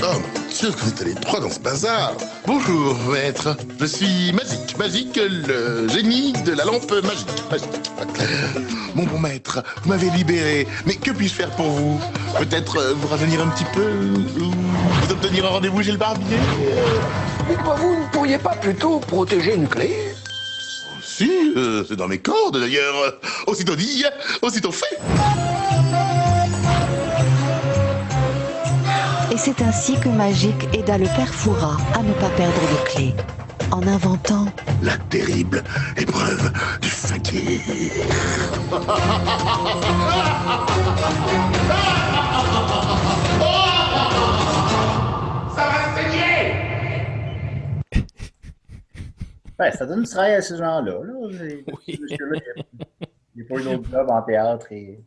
[0.01, 2.13] Oh mon que vous êtes les trois dans ce bazar
[2.47, 3.55] Bonjour, maître.
[3.79, 4.75] Je suis Magique.
[4.79, 7.29] Magique, le génie de la lampe magique.
[7.51, 8.86] Magique.
[8.97, 10.67] Mon bon maître, vous m'avez libéré.
[10.87, 12.01] Mais que puis-je faire pour vous?
[12.39, 13.91] Peut-être euh, vous rajeunir un petit peu
[14.41, 16.37] ou vous obtenir un rendez-vous chez le barbier?
[17.47, 20.15] Dites-moi, vous ne pourriez pas plutôt protéger une clé?
[21.03, 23.19] Si, euh, c'est dans mes cordes d'ailleurs.
[23.45, 24.03] Aussitôt dit,
[24.41, 24.97] aussitôt fait.
[29.31, 33.13] Et c'est ainsi que Magique aida le père Fouras à ne pas perdre les clés,
[33.71, 34.45] en inventant
[34.81, 35.63] La terrible
[35.97, 36.51] épreuve
[36.81, 37.61] du fakir.
[45.55, 45.87] Ça va
[49.59, 50.99] Ouais, ça donne du travail à ces gens-là.
[51.03, 51.13] Là.
[51.87, 51.97] Il
[53.35, 54.71] n'y a pas eu d'autre job en théâtre.
[54.71, 55.03] Et...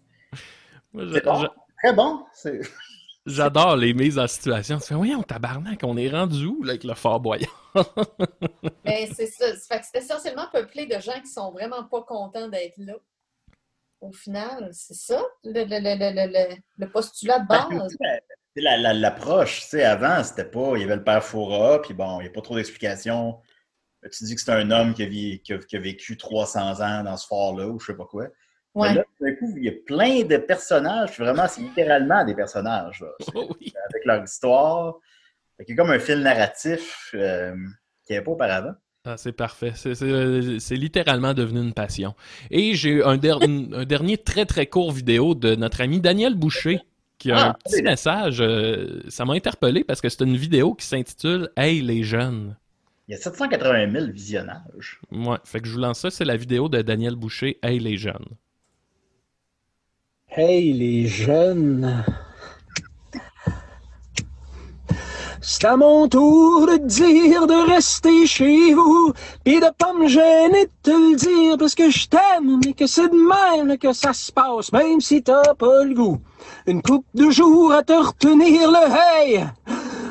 [0.92, 1.48] Moi, C'est bon.
[1.78, 2.24] Très bon.
[3.26, 4.78] J'adore les mises en situation.
[4.78, 7.50] Tu fais, voyons, tabarnak, on est rendu où, là, avec le Fort Boyard?
[8.84, 9.44] Ben, c'est ça.
[9.56, 12.94] C'est essentiellement peuplé de gens qui sont vraiment pas contents d'être là.
[14.00, 17.96] Au final, c'est ça, le, le- le- le- le- le postulat de Ben, base.
[18.56, 20.72] L'approche, tu sais, avant, c'était pas.
[20.76, 23.38] Il y avait le père Foura, puis bon, il n'y a pas trop d'explications.
[24.10, 26.80] Tu dis que c'est un homme qui a, vi- qui a- qui a vécu 300
[26.80, 28.26] ans dans ce fort-là, ou je sais pas quoi.
[28.74, 28.90] Ouais.
[28.90, 31.18] Mais là, d'un coup, il y a plein de personnages.
[31.18, 33.04] Vraiment, c'est littéralement des personnages.
[33.34, 34.94] Avec leur histoire.
[35.66, 37.52] Qu'il y a comme un fil narratif euh,
[38.06, 38.72] qu'il n'y avait pas auparavant.
[39.04, 39.72] Ah, c'est parfait.
[39.74, 42.14] C'est- C'est c'est littéralement devenu une passion.
[42.50, 46.34] Et j'ai eu un, der- un dernier très très court vidéo de notre ami Daniel
[46.34, 46.80] Boucher
[47.18, 48.40] qui a Ah, un petit message.
[48.40, 52.56] euh, ça m'a interpellé parce que c'est une vidéo qui s'intitule Hey les jeunes.
[53.08, 55.00] Il y a 780 000 visionnages.
[55.10, 56.10] Ouais, fait que je vous lance ça.
[56.10, 58.26] C'est la vidéo de Daniel Boucher Hey les jeunes.
[60.32, 62.04] Hey les jeunes.
[65.40, 69.12] C'est à mon tour de dire de rester chez vous,
[69.42, 72.86] pis de pas me gêner de te le dire parce que je t'aime, mais que
[72.86, 76.20] c'est de même que ça se passe, même si t'as pas le goût.
[76.68, 79.46] Une coupe de jours à te retenir le hey,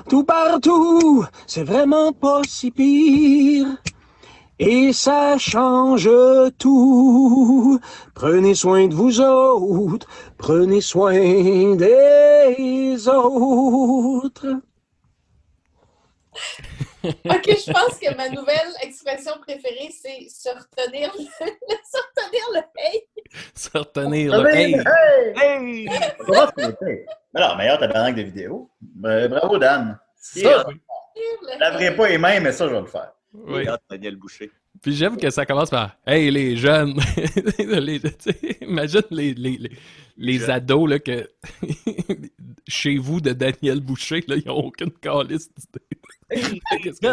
[0.09, 3.67] tout partout, c'est vraiment pas si pire.
[4.59, 6.09] Et ça change
[6.57, 7.79] tout.
[8.13, 10.07] Prenez soin de vous autres,
[10.37, 11.13] prenez soin
[11.75, 14.45] des autres.
[17.03, 21.23] Ok, je pense que ma nouvelle expression préférée, c'est se retenir le,
[21.85, 23.07] se retenir le hey.
[23.55, 24.73] Se retenir le hey!
[25.41, 25.89] Hey!
[26.19, 27.05] Tu l'étais?
[27.33, 28.69] Alors, meilleur tabarnak de vidéo.
[28.81, 29.97] Ben, bravo, Dan.
[30.17, 33.13] Ça, je ne laverai pas les mains, mais ça, je vais le faire.
[33.33, 33.59] Oui.
[33.59, 34.49] Regarde Daniel Boucher.
[34.81, 36.93] Puis j'aime que ça commence par Hey les jeunes!
[37.59, 38.01] Les-
[38.61, 39.71] imagine les, les, les,
[40.17, 41.29] les ados là, que
[42.67, 46.59] chez vous de Daniel Boucher, là, ils n'ont aucune calice d'idée.
[46.83, 47.07] Qu'est-ce que-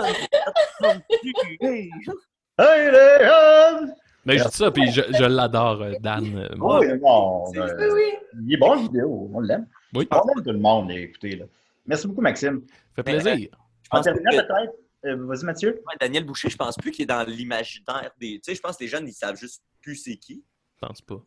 [2.58, 3.94] Hey, les jeunes!
[4.24, 6.24] Mais je dis ça, puis je, je l'adore, euh, Dan.
[6.36, 6.80] euh, moi.
[6.80, 8.02] Oui, bon, euh, oui.
[8.44, 9.30] il est bon, vidéo.
[9.32, 9.66] On l'aime.
[9.94, 10.08] Oui.
[10.10, 11.36] On aime tout le monde, écoutez.
[11.36, 11.44] Là.
[11.86, 12.62] Merci beaucoup, Maxime.
[12.96, 13.36] fait plaisir.
[13.36, 13.48] Je
[13.96, 14.72] En terminant, que- peut-être,
[15.14, 15.82] vas-y, Mathieu.
[15.86, 18.34] Ouais, Daniel Boucher, je pense plus qu'il est dans l'imaginaire des.
[18.40, 20.42] Tu sais, je pense que les jeunes, ils savent juste plus c'est qui.
[20.80, 21.22] Je pense pas.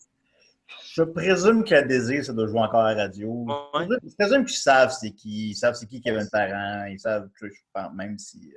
[0.93, 3.27] Je présume qu'à Désir, ça doit jouer encore à la radio.
[3.29, 3.53] Ouais.
[3.73, 5.49] Je présume- Je présume qu'ils savent c'est qui.
[5.51, 6.85] Ils savent c'est qui Kevin Parent.
[6.85, 8.53] Ils savent, je pense, même si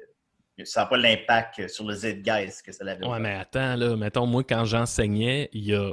[0.59, 3.07] euh, ça n'a pas l'impact sur le Zeitgeist que ça l'avait.
[3.07, 5.91] Ouais, mais attends, là, mettons, moi, quand j'enseignais il y a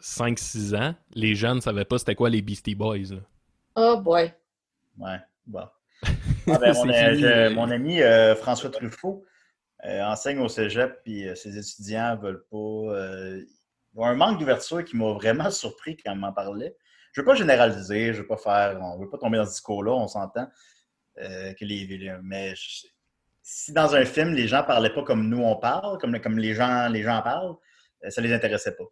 [0.00, 2.98] 5-6 ans, les jeunes ne savaient pas c'était quoi les Beastie Boys.
[3.10, 3.20] là.
[3.76, 4.30] Oh boy.
[4.98, 5.66] Ouais, bon.
[6.48, 9.24] Ah, ben, mon, euh, euh, mon ami euh, François Truffaut
[9.84, 12.56] euh, enseigne au cégep, puis ses étudiants veulent pas.
[12.56, 13.42] euh,
[13.94, 16.76] ils ont un manque d'ouverture qui m'a vraiment surpris quand il m'en parlait.
[17.12, 18.78] Je ne veux pas généraliser, je veux pas faire.
[18.80, 20.48] On ne veut pas tomber dans ce discours-là, on s'entend.
[21.16, 22.86] que les, mais je-
[23.44, 26.54] si dans un film, les gens parlaient pas comme nous on parle, comme, comme les,
[26.54, 27.56] gens, les gens parlent,
[28.08, 28.84] ça les intéressait pas.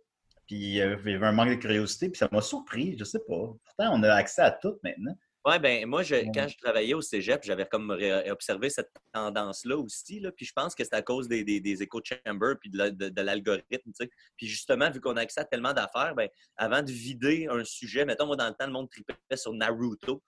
[0.47, 3.37] Puis il y avait un manque de curiosité, puis ça m'a surpris, je sais pas.
[3.65, 5.17] Pourtant, on a accès à tout maintenant.
[5.47, 7.91] Ouais, ben moi, je, quand je travaillais au cégep, j'avais comme
[8.29, 10.21] observé cette tendance-là aussi.
[10.21, 12.91] Là, puis je pense que c'est à cause des, des, des chambers puis de, la-
[12.91, 13.67] de- de l'algorithme.
[13.71, 14.11] tu sais.
[14.37, 18.05] Puis justement, vu qu'on a accès à tellement d'affaires, ben, avant de vider un sujet,
[18.05, 20.23] mettons, moi, dans le temps, le monde tripait sur Naruto.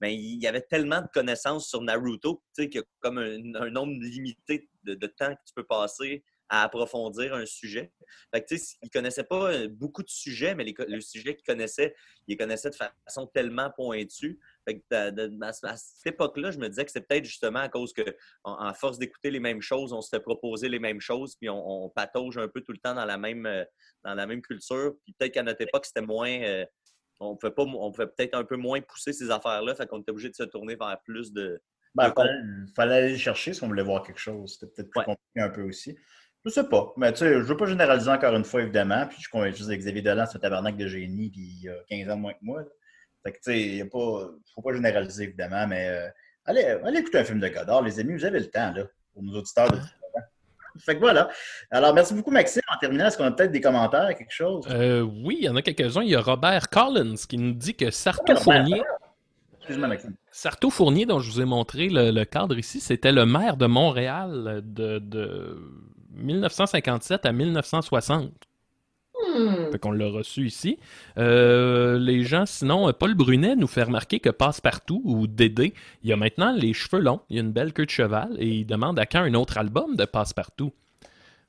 [0.00, 3.18] Mais il y avait tellement de connaissances sur Naruto tu sais, qu'il y a comme
[3.18, 7.92] un, un nombre limité de, de temps que tu peux passer à approfondir un sujet.
[8.32, 11.34] Fait que, tu sais, ils connaissaient pas euh, beaucoup de sujets, mais les, le sujet
[11.34, 11.94] qu'ils connaissaient,
[12.26, 14.38] ils les connaissaient de façon tellement pointue.
[14.68, 17.60] Fait que de- de- à, à cette époque-là, je me disais que c'est peut-être justement
[17.60, 18.02] à cause que,
[18.44, 21.48] en, en force d'écouter les mêmes choses, on se fait proposer les mêmes choses, puis
[21.48, 23.64] on, on patauge un peu tout le temps dans la même, euh,
[24.04, 24.94] dans la même culture.
[25.04, 26.30] Puis peut-être qu'à notre époque, c'était moins.
[26.42, 26.66] euh,
[27.20, 30.10] on pouvait pas, on pouvait peut-être un peu moins pousser ces affaires-là, fait qu'on était
[30.12, 31.60] obligé de se tourner vers plus de.
[31.94, 32.32] Ben, de fallait,
[32.76, 34.52] fallait aller le chercher si on voulait voir quelque chose.
[34.60, 35.04] C'était peut-être plus Ouais.
[35.06, 35.96] compliqué un peu aussi.
[36.44, 36.92] Je sais pas.
[36.96, 39.06] Mais tu sais, je veux pas généraliser encore une fois, évidemment.
[39.06, 41.74] Puis je suis convaincu que Xavier Dolan, c'est un tabarnak de génie, puis il a
[41.88, 42.60] 15 ans moins que moi.
[42.60, 42.68] là.
[43.28, 44.30] Fait que tu sais, il pas.
[44.54, 46.08] Faut pas généraliser, évidemment, mais euh,
[46.46, 49.22] allez, allez écouter un film de Godard, les amis, vous avez le temps, là, pour
[49.22, 50.20] nos auditeurs de 19 ans.
[50.78, 51.28] Fait que voilà.
[51.70, 52.62] Alors, merci beaucoup, Maxime.
[52.72, 54.64] En terminant, est-ce qu'on a peut-être des commentaires, quelque chose?
[54.70, 56.02] Euh, oui, il y en a quelques-uns.
[56.02, 58.82] Il y a Robert Collins qui nous dit que Sarto Fournier.
[59.58, 60.14] Excuse-moi, Maxime.
[60.30, 63.66] Sarto Fournier, dont je vous ai montré le, le cadre ici, c'était le maire de
[63.66, 65.58] Montréal de, de
[66.12, 68.32] 1957 à 1960.
[69.38, 69.70] Hmm.
[69.72, 70.78] Fait qu'on l'a reçu ici.
[71.18, 76.12] Euh, les gens, sinon, euh, Paul Brunet nous fait remarquer que Passepartout ou Dédé, il
[76.12, 78.98] a maintenant les cheveux longs, il a une belle queue de cheval et il demande
[78.98, 80.72] à quand un autre album de Passepartout?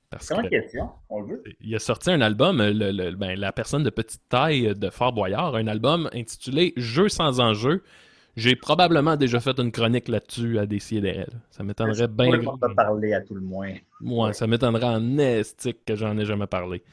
[0.09, 0.89] Parce C'est une que question.
[1.09, 1.43] On le veut.
[1.61, 4.89] il a sorti un album, euh, le- le- ben, la personne de petite taille de
[4.89, 7.83] Fort Boyard, un album intitulé Jeux sans enjeu.
[8.35, 11.25] J'ai probablement déjà fait une chronique là-dessus à Décider.
[11.51, 12.39] Ça m'étonnerait bien.
[12.47, 13.73] On va parler à tout le moins.
[13.99, 16.83] Moi, ça m'étonnerait en estique que j'en ai jamais parlé.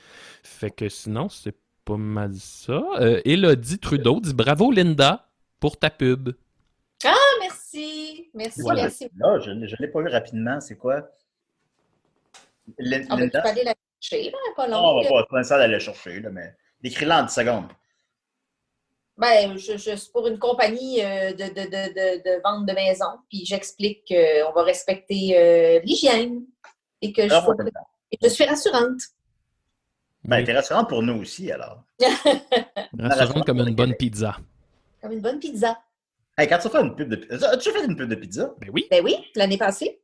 [0.42, 2.82] Fait que sinon, c'est pas mal ça.
[3.00, 5.28] Euh, Elodie Trudeau dit bravo Linda
[5.60, 6.30] pour ta pub.
[7.04, 8.28] Ah, merci.
[8.34, 8.82] Merci, Voilà.
[8.82, 9.08] merci.
[9.16, 10.60] Là, je ne l'ai pas vu rapidement.
[10.60, 11.08] C'est quoi?
[12.78, 13.40] Linda?
[13.42, 15.02] peux aller la chercher, là, pas Non, on long.
[15.02, 17.66] va pas, c'est pas nécessaire d'aller le chercher, là, mais décris-la en 10 secondes.
[19.18, 22.72] Ben, je, je suis pour une compagnie euh, de, de, de, de, de vente de
[22.74, 26.44] maison, puis j'explique qu'on va respecter euh, l'hygiène
[27.00, 27.54] et que je, faut-
[28.12, 29.00] et je suis rassurante.
[30.24, 31.82] Ben, t'es rassurante pour nous aussi, alors.
[32.98, 34.36] Rassurante comme une bonne pizza.
[35.00, 35.78] Comme une bonne pizza.
[36.36, 38.54] Hey, quand tu fais une pub de pizza, as-tu fait une pub de pizza?
[38.60, 38.86] Ben oui.
[38.90, 40.00] Ben oui, l'année passée.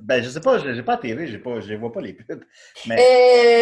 [0.00, 2.00] Ben, je sais pas, je n'ai pas la TV, j'ai pas, je les vois pas
[2.00, 2.42] les pubs.
[2.86, 2.96] Mais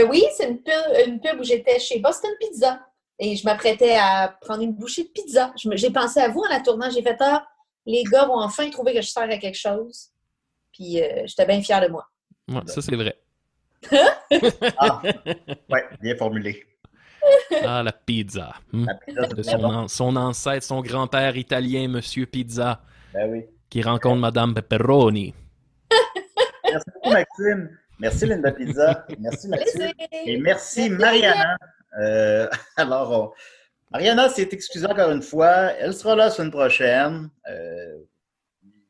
[0.04, 0.72] Euh, oui, c'est une pub,
[1.06, 2.80] une pub où j'étais chez Boston Pizza
[3.24, 5.52] et je m'apprêtais à prendre une bouchée de pizza.
[5.56, 6.90] J'ai pensé à vous en la tournant.
[6.90, 7.46] J'ai fait Ah,
[7.86, 10.08] les gars vont enfin trouver que je sers à quelque chose.
[10.72, 12.08] Puis euh, j'étais bien fière de moi.
[12.48, 13.16] Ouais, ça, c'est vrai.
[14.78, 15.00] ah,
[15.70, 16.66] ouais, bien formulé.
[17.64, 18.54] Ah, la pizza.
[18.72, 18.86] Hmm.
[18.86, 22.80] La pizza, c'est De son, an- son ancêtre, son grand-père italien, Monsieur Pizza,
[23.14, 23.44] Ben oui.
[23.70, 25.32] qui rencontre Madame Pepperoni.
[26.64, 27.78] Merci beaucoup, Maxime.
[28.00, 29.06] Merci, Linda Pizza.
[29.20, 29.48] Merci.
[29.48, 29.92] Plaisir.
[30.24, 31.56] Et merci, Merci, Mariana.
[32.00, 33.32] Euh, alors, on-
[33.92, 35.72] Mariana s'est excusée encore une fois.
[35.78, 37.28] Elle sera là la semaine prochaine.
[37.50, 37.98] Euh,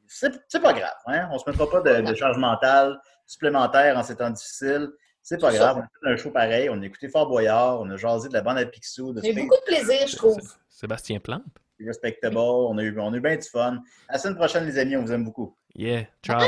[0.07, 0.95] c'est pas grave.
[1.07, 1.29] Hein?
[1.33, 4.89] On se mettra pas de, de charge mentale supplémentaire en ces temps difficiles.
[5.23, 5.77] C'est pas grave.
[5.77, 5.81] ça.
[6.03, 6.69] On a fait un show pareil.
[6.71, 7.81] On a écouté Fort Boyard.
[7.81, 10.39] On a jasé de la bande à Picsou, J'ai beaucoup de plaisir, je trouve.
[10.69, 11.43] Sébastien Plante.
[11.85, 12.37] Respectable.
[12.39, 13.79] On a, eu, on a eu bien du fun.
[14.09, 14.97] À la semaine prochaine, les amis.
[14.97, 15.57] On vous aime beaucoup.
[15.75, 16.41] Yeah, ciao.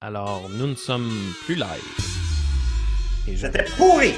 [0.00, 1.10] Alors, nous ne sommes
[1.44, 1.66] plus live.
[3.28, 4.14] Et je- C'était pourri!